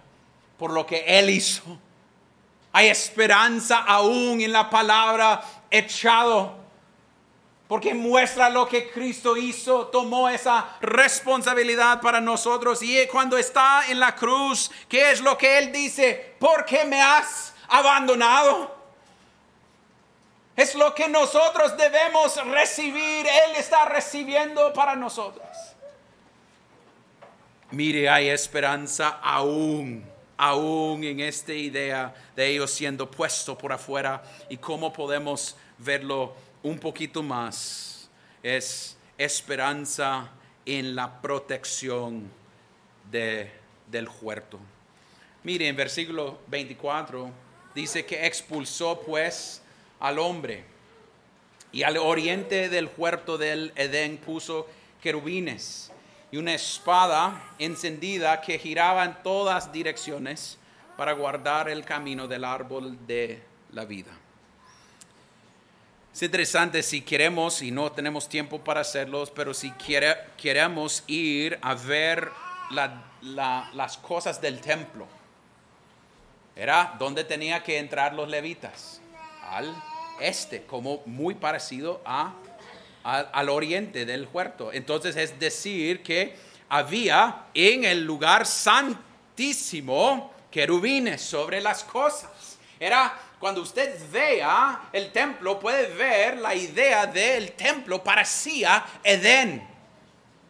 por 0.57 0.71
lo 0.71 0.83
que 0.83 1.05
Él 1.05 1.29
hizo. 1.29 1.61
Hay 2.71 2.87
esperanza 2.87 3.83
aún 3.87 4.41
en 4.41 4.51
la 4.51 4.67
palabra 4.67 5.43
echado, 5.69 6.57
porque 7.69 7.93
muestra 7.93 8.49
lo 8.49 8.67
que 8.67 8.89
Cristo 8.89 9.37
hizo, 9.37 9.85
tomó 9.89 10.27
esa 10.27 10.75
responsabilidad 10.81 12.01
para 12.01 12.19
nosotros 12.19 12.81
y 12.81 13.05
cuando 13.05 13.37
está 13.37 13.83
en 13.89 13.99
la 13.99 14.15
cruz, 14.15 14.71
¿qué 14.89 15.11
es 15.11 15.21
lo 15.21 15.37
que 15.37 15.59
Él 15.59 15.71
dice? 15.71 16.33
¿Por 16.39 16.65
qué 16.65 16.83
me 16.85 16.99
has 16.99 17.53
abandonado? 17.67 18.75
Es 20.55 20.73
lo 20.73 20.95
que 20.95 21.07
nosotros 21.09 21.77
debemos 21.77 22.43
recibir. 22.47 23.27
Él 23.27 23.55
está 23.55 23.85
recibiendo 23.85 24.73
para 24.73 24.95
nosotros. 24.95 25.47
Mire, 27.69 28.09
hay 28.09 28.29
esperanza 28.29 29.19
aún, 29.21 30.09
aún 30.37 31.03
en 31.03 31.19
esta 31.19 31.53
idea 31.53 32.15
de 32.35 32.47
ellos 32.47 32.71
siendo 32.71 33.11
puestos 33.11 33.55
por 33.59 33.71
afuera 33.71 34.23
y 34.49 34.57
cómo 34.57 34.91
podemos 34.91 35.55
verlo 35.77 36.48
un 36.63 36.79
poquito 36.79 37.23
más. 37.23 38.09
Es 38.43 38.97
esperanza 39.17 40.29
en 40.65 40.95
la 40.95 41.21
protección 41.21 42.29
de, 43.11 43.51
del 43.87 44.07
huerto. 44.21 44.59
Mire, 45.43 45.67
en 45.67 45.75
versículo 45.75 46.39
24 46.47 47.29
dice 47.73 48.05
que 48.05 48.25
expulsó 48.25 49.01
pues 49.01 49.61
al 49.99 50.19
hombre. 50.19 50.63
Y 51.71 51.83
al 51.83 51.97
oriente 51.97 52.69
del 52.69 52.89
huerto 52.97 53.37
del 53.37 53.71
Edén 53.75 54.17
puso 54.17 54.67
querubines 55.01 55.91
y 56.31 56.37
una 56.37 56.53
espada 56.53 57.53
encendida 57.57 58.41
que 58.41 58.59
giraba 58.59 59.05
en 59.05 59.21
todas 59.23 59.71
direcciones 59.71 60.57
para 60.97 61.13
guardar 61.13 61.69
el 61.69 61.85
camino 61.85 62.27
del 62.27 62.43
árbol 62.43 62.97
de 63.07 63.41
la 63.71 63.85
vida. 63.85 64.11
Es 66.19 66.23
interesante 66.23 66.83
si 66.83 66.99
queremos, 66.99 67.61
y 67.61 67.71
no 67.71 67.93
tenemos 67.93 68.27
tiempo 68.27 68.59
para 68.59 68.81
hacerlo, 68.81 69.25
pero 69.33 69.53
si 69.53 69.71
queremos 70.37 71.01
ir 71.07 71.57
a 71.61 71.75
ver 71.75 72.29
las 73.21 73.97
cosas 73.99 74.41
del 74.41 74.59
templo, 74.59 75.07
era 76.57 76.93
donde 76.99 77.23
tenía 77.23 77.63
que 77.63 77.77
entrar 77.77 78.13
los 78.13 78.27
levitas, 78.27 78.99
al 79.49 79.73
este, 80.19 80.63
como 80.63 81.01
muy 81.05 81.35
parecido 81.35 82.01
a, 82.03 82.33
al 83.05 83.47
oriente 83.47 84.05
del 84.05 84.27
huerto. 84.33 84.73
Entonces 84.73 85.15
es 85.15 85.39
decir 85.39 86.03
que 86.03 86.35
había 86.67 87.45
en 87.53 87.85
el 87.85 88.03
lugar 88.03 88.45
santísimo 88.45 90.33
querubines 90.51 91.21
sobre 91.21 91.61
las 91.61 91.85
cosas. 91.85 92.57
Era 92.77 93.17
cuando 93.39 93.61
usted 93.61 93.97
vea 94.11 94.89
el 94.91 95.11
templo, 95.11 95.59
puede 95.59 95.87
ver 95.93 96.37
la 96.37 96.53
idea 96.53 97.05
del 97.05 97.53
templo 97.53 98.03
parecía 98.03 98.85
Edén. 99.03 99.65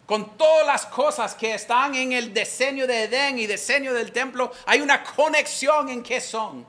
Con 0.08 0.36
todas 0.36 0.66
las 0.66 0.86
cosas 0.88 1.36
que 1.36 1.54
están 1.54 1.94
en 1.94 2.14
el 2.14 2.34
diseño 2.34 2.88
de 2.88 3.04
Edén 3.04 3.38
y 3.38 3.46
diseño 3.46 3.94
del 3.94 4.12
templo, 4.12 4.52
hay 4.66 4.82
una 4.82 5.04
conexión 5.04 5.90
en 5.90 6.02
qué 6.02 6.20
son. 6.20 6.66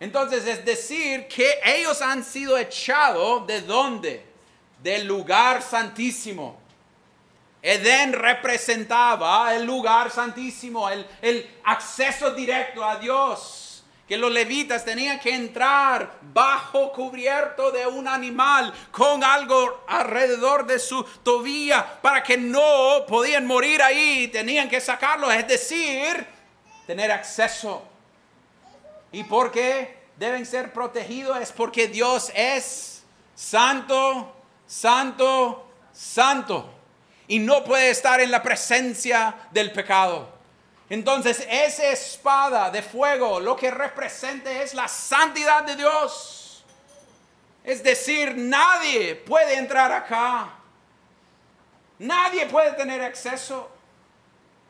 Entonces 0.00 0.44
es 0.44 0.64
decir 0.64 1.28
que 1.28 1.60
ellos 1.64 2.02
han 2.02 2.24
sido 2.24 2.58
echados 2.58 3.46
de 3.46 3.60
dónde? 3.60 4.26
Del 4.82 5.06
lugar 5.06 5.62
santísimo. 5.62 6.58
Edén 7.62 8.12
representaba 8.12 9.54
el 9.54 9.64
lugar 9.64 10.10
santísimo, 10.10 10.90
el, 10.90 11.06
el, 11.22 11.60
acceso 11.64 12.34
directo 12.34 12.84
a 12.84 12.96
Dios, 12.96 13.63
que 14.06 14.16
los 14.16 14.30
levitas 14.30 14.84
tenían 14.84 15.18
que 15.18 15.34
entrar 15.34 16.18
bajo 16.20 16.92
cubierto 16.92 17.70
de 17.70 17.86
un 17.86 18.06
animal 18.06 18.72
con 18.90 19.24
algo 19.24 19.84
alrededor 19.86 20.66
de 20.66 20.78
su 20.78 21.02
tobilla 21.22 22.00
para 22.02 22.22
que 22.22 22.36
no 22.36 23.04
podían 23.08 23.46
morir 23.46 23.82
ahí, 23.82 24.28
tenían 24.28 24.68
que 24.68 24.80
sacarlo, 24.80 25.30
es 25.30 25.48
decir, 25.48 26.26
tener 26.86 27.10
acceso 27.10 27.94
¿Y 29.14 29.22
por 29.22 29.52
qué 29.52 29.96
deben 30.16 30.44
ser 30.44 30.72
protegidos? 30.72 31.40
Es 31.40 31.52
porque 31.52 31.86
Dios 31.86 32.32
es 32.34 33.04
santo, 33.36 34.34
santo, 34.66 35.68
santo. 35.92 36.74
Y 37.28 37.38
no 37.38 37.62
puede 37.62 37.90
estar 37.90 38.20
en 38.20 38.32
la 38.32 38.42
presencia 38.42 39.36
del 39.52 39.70
pecado. 39.70 40.33
Entonces, 40.94 41.44
esa 41.50 41.88
espada 41.88 42.70
de 42.70 42.80
fuego 42.80 43.40
lo 43.40 43.56
que 43.56 43.68
representa 43.68 44.48
es 44.62 44.74
la 44.74 44.86
santidad 44.86 45.64
de 45.64 45.74
Dios. 45.74 46.64
Es 47.64 47.82
decir, 47.82 48.36
nadie 48.36 49.16
puede 49.16 49.56
entrar 49.56 49.90
acá. 49.90 50.50
Nadie 51.98 52.46
puede 52.46 52.74
tener 52.74 53.02
acceso. 53.02 53.68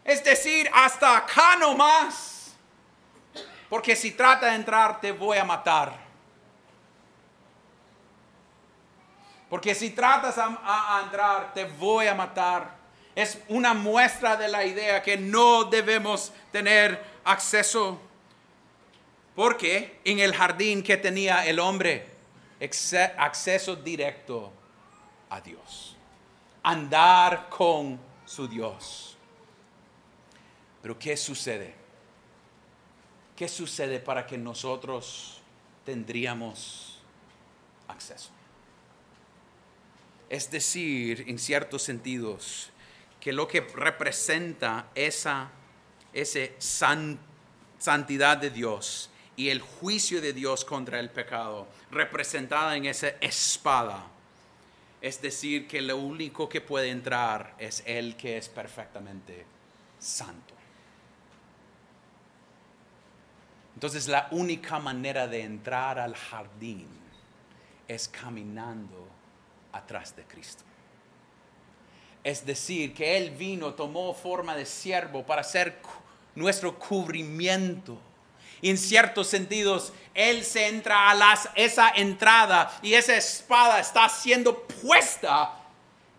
Es 0.03 0.25
decir, 0.25 0.71
hasta 0.73 1.15
acá 1.15 1.57
no 1.57 1.75
más. 1.75 2.55
Porque 3.69 3.95
si 3.95 4.13
trata 4.13 4.47
de 4.47 4.55
entrar, 4.55 5.03
te 5.03 5.13
voy 5.13 5.37
a 5.37 5.45
matar. 5.45 5.93
Porque 9.51 9.75
si 9.75 9.91
tratas 9.91 10.39
a, 10.39 11.03
entrar, 11.05 11.53
te 11.53 11.67
voy 11.67 12.07
a 12.07 12.15
matar. 12.15 12.84
Es 13.14 13.38
una 13.48 13.74
muestra 13.74 14.37
de 14.37 14.48
la 14.48 14.64
idea 14.64 15.03
que 15.03 15.16
no 15.16 15.64
debemos 15.64 16.33
tener 16.50 17.03
acceso. 17.24 18.00
Porque 19.35 20.00
en 20.05 20.18
el 20.18 20.35
jardín 20.35 20.83
que 20.83 20.96
tenía 20.96 21.46
el 21.46 21.59
hombre, 21.59 22.07
acceso 23.16 23.77
directo 23.77 24.53
a 25.31 25.40
Dios. 25.40 25.96
Andar 26.62 27.48
con 27.48 28.00
su 28.24 28.48
Dios. 28.48 29.16
Pero 30.83 30.98
¿qué 30.98 31.16
sucede? 31.16 31.85
¿qué 33.37 33.48
sucede 33.48 34.00
para 34.00 34.27
que 34.27 34.38
nosotros 34.38 35.40
tendríamos 35.85 36.98
acceso? 37.88 38.31
Es 40.29 40.50
decir, 40.50 41.24
en 41.29 41.38
ciertos 41.38 41.83
sentidos, 41.83 42.70
que 43.25 43.33
lo 43.33 43.49
que 43.49 43.63
representa 43.63 44.91
esa, 44.95 45.49
ese 46.13 46.57
santidad 46.59 48.37
de 48.37 48.51
Dios 48.51 49.09
y 49.35 49.49
el 49.49 49.63
juicio 49.63 50.21
de 50.21 50.35
Dios 50.35 50.63
contra 50.63 51.01
el 51.01 51.09
pecado, 51.09 51.67
representada 51.91 52.77
en 52.77 52.85
esa 52.85 53.09
espada, 53.23 54.05
es 55.01 55.23
decir, 55.23 55.67
que 55.67 55.81
lo 55.81 55.97
único 55.97 56.51
que 56.51 56.61
puede 56.61 56.91
entrar 56.91 57.55
es 57.59 57.83
el 57.87 58.15
que 58.15 58.37
es 58.37 58.51
perfectamente 58.51 59.47
santo. 59.99 60.53
Entonces 63.73 64.07
la 64.07 64.29
única 64.33 64.79
manera 64.79 65.27
de 65.27 65.41
entrar 65.41 65.99
al 65.99 66.15
jardín 66.15 66.89
es 67.89 68.07
caminando 68.07 69.09
atrás 69.73 70.15
de 70.15 70.25
Cristo. 70.25 70.65
Es 72.25 72.47
decir, 72.47 72.95
que 72.95 73.19
Él 73.19 73.31
vino, 73.31 73.75
tomó 73.75 74.15
forma 74.15 74.57
de 74.57 74.65
siervo 74.65 75.25
para 75.25 75.45
ser 75.45 75.79
nuestro 76.35 76.77
cubrimiento. 76.79 77.99
en 78.63 78.79
ciertos 78.79 79.29
sentidos, 79.29 79.93
Él 80.15 80.43
se 80.43 80.69
entra 80.69 81.11
a 81.11 81.15
las, 81.15 81.51
esa 81.55 81.91
entrada 81.91 82.79
y 82.81 82.95
esa 82.95 83.15
espada 83.15 83.79
está 83.79 84.09
siendo 84.09 84.59
puesta. 84.67 85.53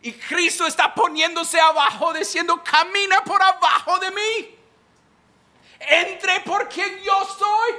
Y 0.04 0.13
Cristo 0.13 0.68
está 0.68 0.94
poniéndose 0.94 1.60
abajo, 1.60 2.13
diciendo, 2.13 2.62
camina 2.63 3.24
por 3.24 3.41
abajo 3.41 3.98
de 3.98 4.12
mí. 4.12 4.56
Entre 5.80 6.41
porque 6.41 7.02
yo 7.04 7.26
soy. 7.26 7.74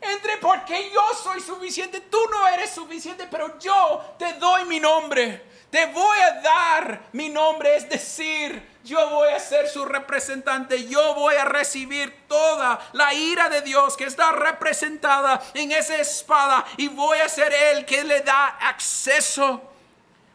Entre 0.00 0.38
porque 0.38 0.90
yo 0.90 1.02
soy 1.22 1.42
suficiente. 1.42 2.00
Tú 2.00 2.18
no 2.30 2.48
eres 2.48 2.70
suficiente, 2.70 3.26
pero 3.30 3.58
yo 3.58 4.14
te 4.18 4.32
doy 4.34 4.64
mi 4.64 4.80
nombre. 4.80 5.44
Te 5.76 5.84
voy 5.84 6.18
a 6.20 6.40
dar 6.40 7.00
mi 7.12 7.28
nombre. 7.28 7.76
Es 7.76 7.86
decir, 7.86 8.62
yo 8.82 9.10
voy 9.10 9.28
a 9.28 9.38
ser 9.38 9.68
su 9.68 9.84
representante. 9.84 10.88
Yo 10.88 11.14
voy 11.14 11.34
a 11.34 11.44
recibir 11.44 12.14
toda 12.26 12.80
la 12.94 13.12
ira 13.12 13.50
de 13.50 13.60
Dios 13.60 13.94
que 13.94 14.04
está 14.04 14.32
representada 14.32 15.42
en 15.52 15.72
esa 15.72 15.98
espada. 15.98 16.64
Y 16.78 16.88
voy 16.88 17.18
a 17.18 17.28
ser 17.28 17.52
el 17.74 17.84
que 17.84 18.04
le 18.04 18.22
da 18.22 18.56
acceso. 18.58 19.70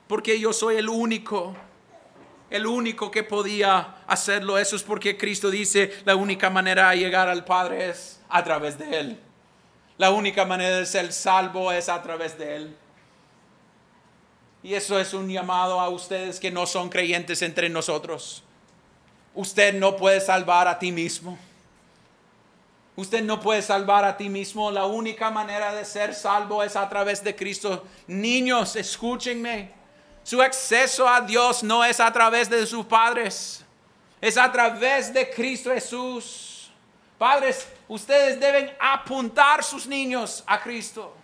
Porque 0.07 0.39
yo 0.39 0.53
soy 0.53 0.75
el 0.75 0.87
único 0.87 1.55
el 2.51 2.67
único 2.67 3.09
que 3.09 3.23
podía 3.23 3.95
hacerlo. 4.05 4.59
Eso 4.59 4.75
es 4.75 4.83
porque 4.83 5.17
Cristo 5.17 5.49
dice, 5.49 6.03
la 6.05 6.15
única 6.15 6.51
manera 6.51 6.91
de 6.91 6.97
llegar 6.97 7.27
al 7.29 7.45
Padre 7.45 7.89
es 7.89 8.21
a 8.29 8.43
través 8.43 8.77
de 8.77 8.99
Él. 8.99 9.19
La 9.97 10.11
única 10.11 10.45
manera 10.45 10.77
de 10.77 10.85
ser 10.85 11.11
salvo 11.11 11.71
es 11.71 11.89
a 11.89 11.99
través 12.03 12.37
de 12.37 12.57
Él. 12.57 12.77
Y 14.63 14.73
eso 14.73 14.99
es 14.99 15.13
un 15.13 15.29
llamado 15.29 15.79
a 15.79 15.89
ustedes 15.89 16.39
que 16.39 16.51
no 16.51 16.65
son 16.65 16.89
creyentes 16.89 17.41
entre 17.41 17.69
nosotros. 17.69 18.43
Usted 19.33 19.73
no 19.73 19.95
puede 19.95 20.21
salvar 20.21 20.67
a 20.67 20.77
ti 20.77 20.91
mismo. 20.91 21.37
Usted 22.95 23.23
no 23.23 23.39
puede 23.39 23.61
salvar 23.61 24.05
a 24.05 24.17
ti 24.17 24.29
mismo. 24.29 24.69
La 24.69 24.85
única 24.85 25.31
manera 25.31 25.73
de 25.73 25.85
ser 25.85 26.13
salvo 26.13 26.61
es 26.61 26.75
a 26.75 26.87
través 26.87 27.23
de 27.23 27.35
Cristo. 27.35 27.85
Niños, 28.07 28.75
escúchenme. 28.75 29.71
Su 30.23 30.41
acceso 30.41 31.07
a 31.07 31.21
Dios 31.21 31.63
no 31.63 31.83
es 31.83 31.99
a 31.99 32.11
través 32.11 32.49
de 32.49 32.65
sus 32.67 32.85
padres, 32.85 33.65
es 34.19 34.37
a 34.37 34.51
través 34.51 35.11
de 35.11 35.29
Cristo 35.29 35.71
Jesús. 35.71 36.69
Padres, 37.17 37.67
ustedes 37.87 38.39
deben 38.39 38.71
apuntar 38.79 39.63
sus 39.63 39.87
niños 39.87 40.43
a 40.45 40.61
Cristo. 40.61 41.15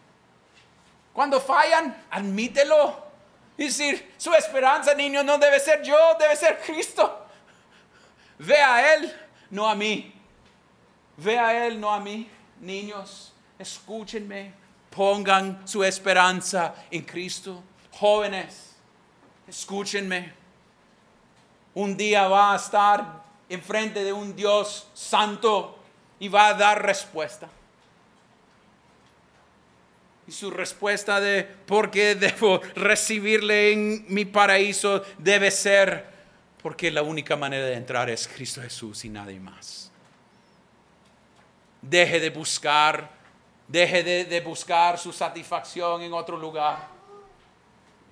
Cuando 1.14 1.40
fallan, 1.40 2.06
admítelo. 2.10 3.07
Y 3.58 3.66
decir, 3.66 4.14
su 4.18 4.34
esperanza, 4.34 4.94
niño, 4.94 5.24
no 5.24 5.38
debe 5.38 5.60
ser 5.60 5.82
yo, 5.82 5.98
debe 6.20 6.36
ser 6.36 6.60
Cristo. 6.60 7.26
Ve 8.40 8.58
a 8.58 8.94
Él, 8.94 9.14
no 9.50 9.68
a 9.68 9.76
mí. 9.76 10.14
Ve 11.18 11.40
a 11.40 11.66
Él, 11.66 11.80
no 11.80 11.92
a 11.92 12.00
mí. 12.00 12.30
Niños, 12.60 13.34
escúchenme. 13.58 14.54
Pongan 14.92 15.68
su 15.68 15.84
esperanza 15.84 16.76
en 16.92 17.04
Cristo. 17.04 17.64
Jóvenes, 17.92 18.76
escúchenme, 19.48 20.34
un 21.74 21.96
día 21.96 22.28
va 22.28 22.54
a 22.54 22.56
estar 22.56 23.24
enfrente 23.50 24.04
de 24.04 24.12
un 24.12 24.36
Dios 24.36 24.88
santo 24.94 25.80
y 26.20 26.28
va 26.28 26.48
a 26.48 26.54
dar 26.54 26.84
respuesta. 26.84 27.48
Y 30.28 30.32
su 30.32 30.52
respuesta 30.52 31.20
de 31.20 31.44
por 31.44 31.90
qué 31.90 32.16
debo 32.16 32.60
recibirle 32.76 33.72
en 33.72 34.06
mi 34.10 34.26
paraíso 34.26 35.04
debe 35.18 35.52
ser 35.52 36.18
porque 36.62 36.92
la 36.92 37.02
única 37.02 37.36
manera 37.36 37.66
de 37.66 37.76
entrar 37.76 38.10
es 38.10 38.28
Cristo 38.28 38.62
Jesús 38.62 39.06
y 39.06 39.10
nadie 39.10 39.40
más. 39.40 39.90
Deje 41.82 42.20
de 42.20 42.30
buscar, 42.30 43.10
deje 43.68 44.04
de, 44.04 44.26
de 44.26 44.42
buscar 44.42 45.00
su 45.00 45.14
satisfacción 45.14 46.02
en 46.02 46.12
otro 46.12 46.38
lugar 46.38 46.98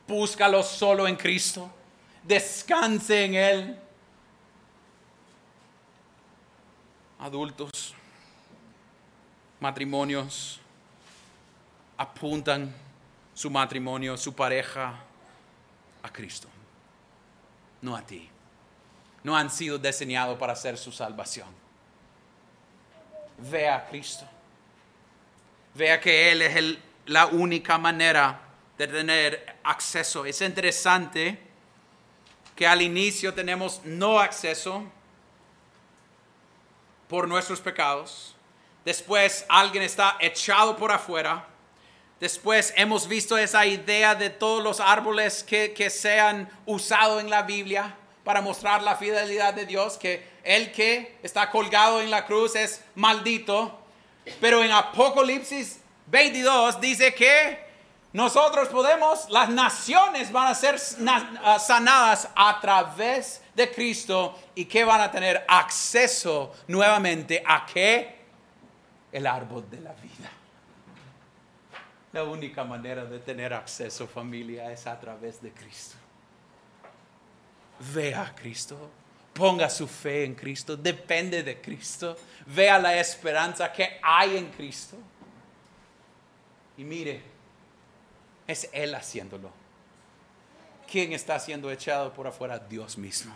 Búscalo 0.08 0.62
solo 0.62 1.08
en 1.08 1.16
Cristo. 1.16 1.70
Descanse 2.24 3.26
en 3.26 3.36
Él. 3.36 3.80
Adultos, 7.20 7.96
matrimonios, 9.60 10.60
apuntan 11.98 12.74
su 13.34 13.50
matrimonio, 13.50 14.18
su 14.18 14.34
pareja 14.34 15.00
a 16.04 16.10
Cristo, 16.12 16.48
no 17.82 17.96
a 17.96 18.02
ti. 18.02 18.30
No 19.24 19.36
han 19.36 19.50
sido 19.50 19.80
diseñados 19.80 20.38
para 20.38 20.54
hacer 20.54 20.78
su 20.78 20.92
salvación. 20.92 21.48
Vea 23.38 23.76
a 23.76 23.86
Cristo. 23.88 24.26
Vea 25.74 26.00
que 26.00 26.32
Él 26.32 26.42
es 26.44 26.78
la 27.08 27.26
única 27.26 27.78
manera 27.78 28.40
de 28.78 28.88
tener 28.88 29.58
acceso. 29.64 30.26
Es 30.26 30.42
interesante 30.42 31.40
que 32.56 32.68
al 32.68 32.82
inicio 32.82 33.34
tenemos 33.34 33.82
no 33.84 34.20
acceso 34.20 34.84
por 37.08 37.28
nuestros 37.28 37.60
pecados. 37.60 38.36
Después 38.86 39.46
alguien 39.50 39.84
está 39.84 40.18
echado 40.20 40.78
por 40.78 40.92
afuera. 40.92 41.48
Después 42.20 42.74
hemos 42.78 43.08
visto 43.08 43.38
esa 43.38 43.66
idea 43.66 44.16
de 44.16 44.30
todos 44.30 44.64
los 44.64 44.80
árboles 44.80 45.44
que, 45.44 45.74
que 45.74 45.90
se 45.90 46.20
han 46.20 46.50
usado 46.66 47.20
en 47.20 47.30
la 47.30 47.44
Biblia 47.44 47.96
para 48.24 48.42
mostrar 48.42 48.82
la 48.82 48.96
fidelidad 48.96 49.54
de 49.54 49.66
Dios, 49.66 49.98
que 49.98 50.28
el 50.44 50.72
que 50.72 51.18
está 51.22 51.52
colgado 51.52 52.02
en 52.02 52.10
la 52.10 52.26
cruz 52.26 52.56
es 52.56 52.82
maldito. 52.96 53.80
Pero 54.40 54.64
en 54.64 54.72
Apocalipsis 54.72 55.80
22 56.08 56.80
dice 56.80 57.14
que 57.14 57.66
nosotros 58.14 58.70
podemos, 58.70 59.30
las 59.30 59.50
naciones 59.50 60.32
van 60.32 60.48
a 60.48 60.56
ser 60.56 60.80
sanadas 60.80 62.30
a 62.34 62.60
través 62.62 63.42
de 63.54 63.70
Cristo 63.70 64.40
y 64.56 64.66
que 64.66 64.86
van 64.86 65.02
a 65.02 65.12
tener 65.12 65.44
acceso 65.48 66.54
nuevamente 66.68 67.44
a 67.46 67.66
qué? 67.66 68.16
El 69.12 69.28
árbol 69.28 69.70
de 69.70 69.82
la 69.82 69.92
vida. 69.94 70.32
La 72.16 72.24
única 72.24 72.64
manera 72.64 73.04
de 73.04 73.20
tener 73.20 73.54
acceso 73.54 74.08
familia 74.08 74.72
es 74.72 74.88
a 74.88 74.98
través 74.98 75.42
de 75.42 75.52
Cristo. 75.52 75.98
Vea 77.94 78.22
a 78.22 78.34
Cristo, 78.34 78.90
ponga 79.34 79.70
su 79.70 79.86
fe 79.86 80.24
en 80.24 80.34
Cristo, 80.34 80.78
depende 80.78 81.44
de 81.44 81.60
Cristo, 81.60 82.18
vea 82.46 82.80
la 82.80 82.98
esperanza 82.98 83.70
que 83.70 84.00
hay 84.02 84.38
en 84.38 84.50
Cristo. 84.52 84.96
Y 86.78 86.86
mire, 86.86 87.22
es 88.48 88.70
Él 88.72 88.96
haciéndolo. 88.96 89.52
¿Quién 90.90 91.12
está 91.12 91.38
siendo 91.38 91.70
echado 91.70 92.14
por 92.14 92.28
afuera? 92.28 92.58
Dios 92.58 92.98
mismo. 92.98 93.36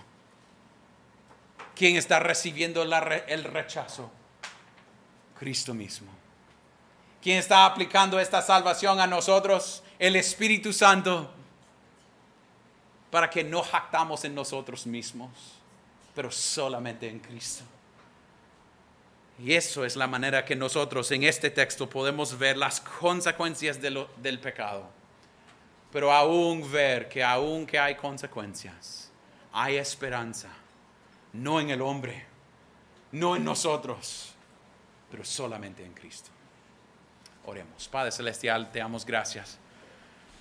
¿Quién 1.76 1.98
está 1.98 2.20
recibiendo 2.20 2.82
el 2.82 3.44
rechazo? 3.44 4.10
Cristo 5.38 5.74
mismo. 5.74 6.19
¿Quién 7.22 7.38
está 7.38 7.66
aplicando 7.66 8.20
esta 8.20 8.42
salvación 8.42 9.00
a 9.00 9.08
nosotros? 9.08 9.84
El 9.98 10.16
Espíritu 10.16 10.72
Santo. 10.74 11.30
Para 13.12 13.30
que 13.30 13.44
no 13.44 13.64
jactamos 13.64 14.24
en 14.24 14.36
nosotros 14.36 14.86
mismos, 14.86 15.30
pero 16.16 16.32
solamente 16.32 17.10
en 17.10 17.20
Cristo. 17.20 17.64
Y 19.40 19.54
eso 19.54 19.86
es 19.86 19.96
la 19.96 20.06
manera 20.06 20.46
que 20.46 20.56
nosotros 20.56 21.12
en 21.12 21.24
este 21.24 21.50
texto 21.50 21.90
podemos 21.90 22.38
ver 22.38 22.58
las 22.58 22.82
consecuencias 22.82 23.80
del 23.82 24.40
pecado 24.40 25.00
pero 25.92 26.12
aún 26.12 26.70
ver 26.72 27.10
que 27.10 27.24
aún 27.24 27.66
que 27.66 27.80
hay 27.80 27.96
consecuencias, 27.96 29.10
hay 29.52 29.78
esperanza, 29.78 30.50
no 31.34 31.60
en 31.60 31.72
el 31.72 31.82
hombre, 31.82 32.26
no 33.12 33.36
en 33.36 33.44
nosotros, 33.44 34.34
pero 35.10 35.26
solamente 35.26 35.84
en 35.84 35.94
Cristo. 35.94 36.30
Oremos. 37.46 37.88
Padre 37.88 38.12
Celestial, 38.12 38.72
te 38.72 38.80
damos 38.80 39.06
gracias 39.06 39.58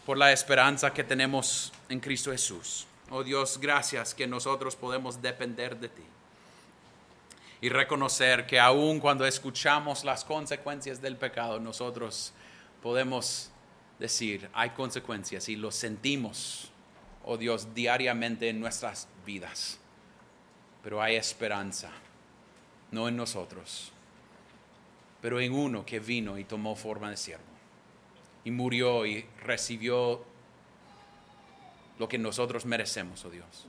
por 0.05 0.17
la 0.17 0.33
esperanza 0.33 0.93
que 0.93 1.05
tenemos 1.05 1.73
en 1.89 2.01
Cristo 2.01 2.33
Jesús. 2.33 2.87
Oh 3.11 3.23
Dios, 3.23 3.59
gracias 3.61 4.15
que 4.15 4.27
nosotros 4.27 4.77
podemos 4.77 5.21
depender 5.21 5.79
de 5.79 5.89
ti 5.89 6.05
y 7.61 7.69
reconocer 7.69 8.47
que 8.47 8.61
aun 8.61 9.01
cuando 9.01 9.27
escuchamos 9.27 10.05
las 10.05 10.25
consecuencias 10.25 11.01
del 11.01 11.17
pecado, 11.17 11.59
nosotros 11.59 12.33
podemos 12.83 13.51
decir, 13.99 14.49
hay 14.53 14.71
consecuencias 14.71 15.49
y 15.49 15.57
lo 15.57 15.73
sentimos, 15.73 16.71
oh 17.25 17.37
Dios, 17.37 17.75
diariamente 17.75 18.49
en 18.49 18.61
nuestras 18.61 19.09
vidas. 19.27 19.79
Pero 20.83 21.03
hay 21.03 21.17
esperanza, 21.17 21.91
no 22.93 23.09
en 23.09 23.17
nosotros, 23.17 23.93
pero 25.21 25.41
en 25.41 25.53
uno 25.53 25.85
que 25.85 26.01
vino 26.01 26.39
y 26.39 26.45
tomó 26.45 26.77
forma 26.77 27.11
de 27.11 27.17
siervo 27.17 27.45
y 28.45 28.51
murió 28.51 29.05
y 29.05 29.27
recibió 29.43 30.25
lo 31.99 32.09
que 32.09 32.19
nosotros 32.19 32.65
merecemos, 32.65 33.25
oh 33.25 33.31
Dios. 33.31 33.67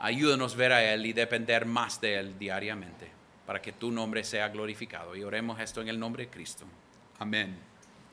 Ayúdanos 0.00 0.56
ver 0.56 0.72
a 0.72 0.92
Él 0.92 1.06
y 1.06 1.12
depender 1.12 1.64
más 1.64 2.00
de 2.00 2.18
Él 2.18 2.38
diariamente 2.38 3.10
para 3.46 3.62
que 3.62 3.72
tu 3.72 3.90
nombre 3.90 4.24
sea 4.24 4.48
glorificado. 4.48 5.16
Y 5.16 5.24
oremos 5.24 5.58
esto 5.60 5.80
en 5.80 5.88
el 5.88 5.98
nombre 5.98 6.26
de 6.26 6.30
Cristo. 6.30 6.64
Amén 7.18 7.56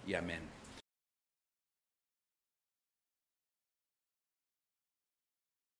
y 0.07 0.13
amén. 0.13 0.52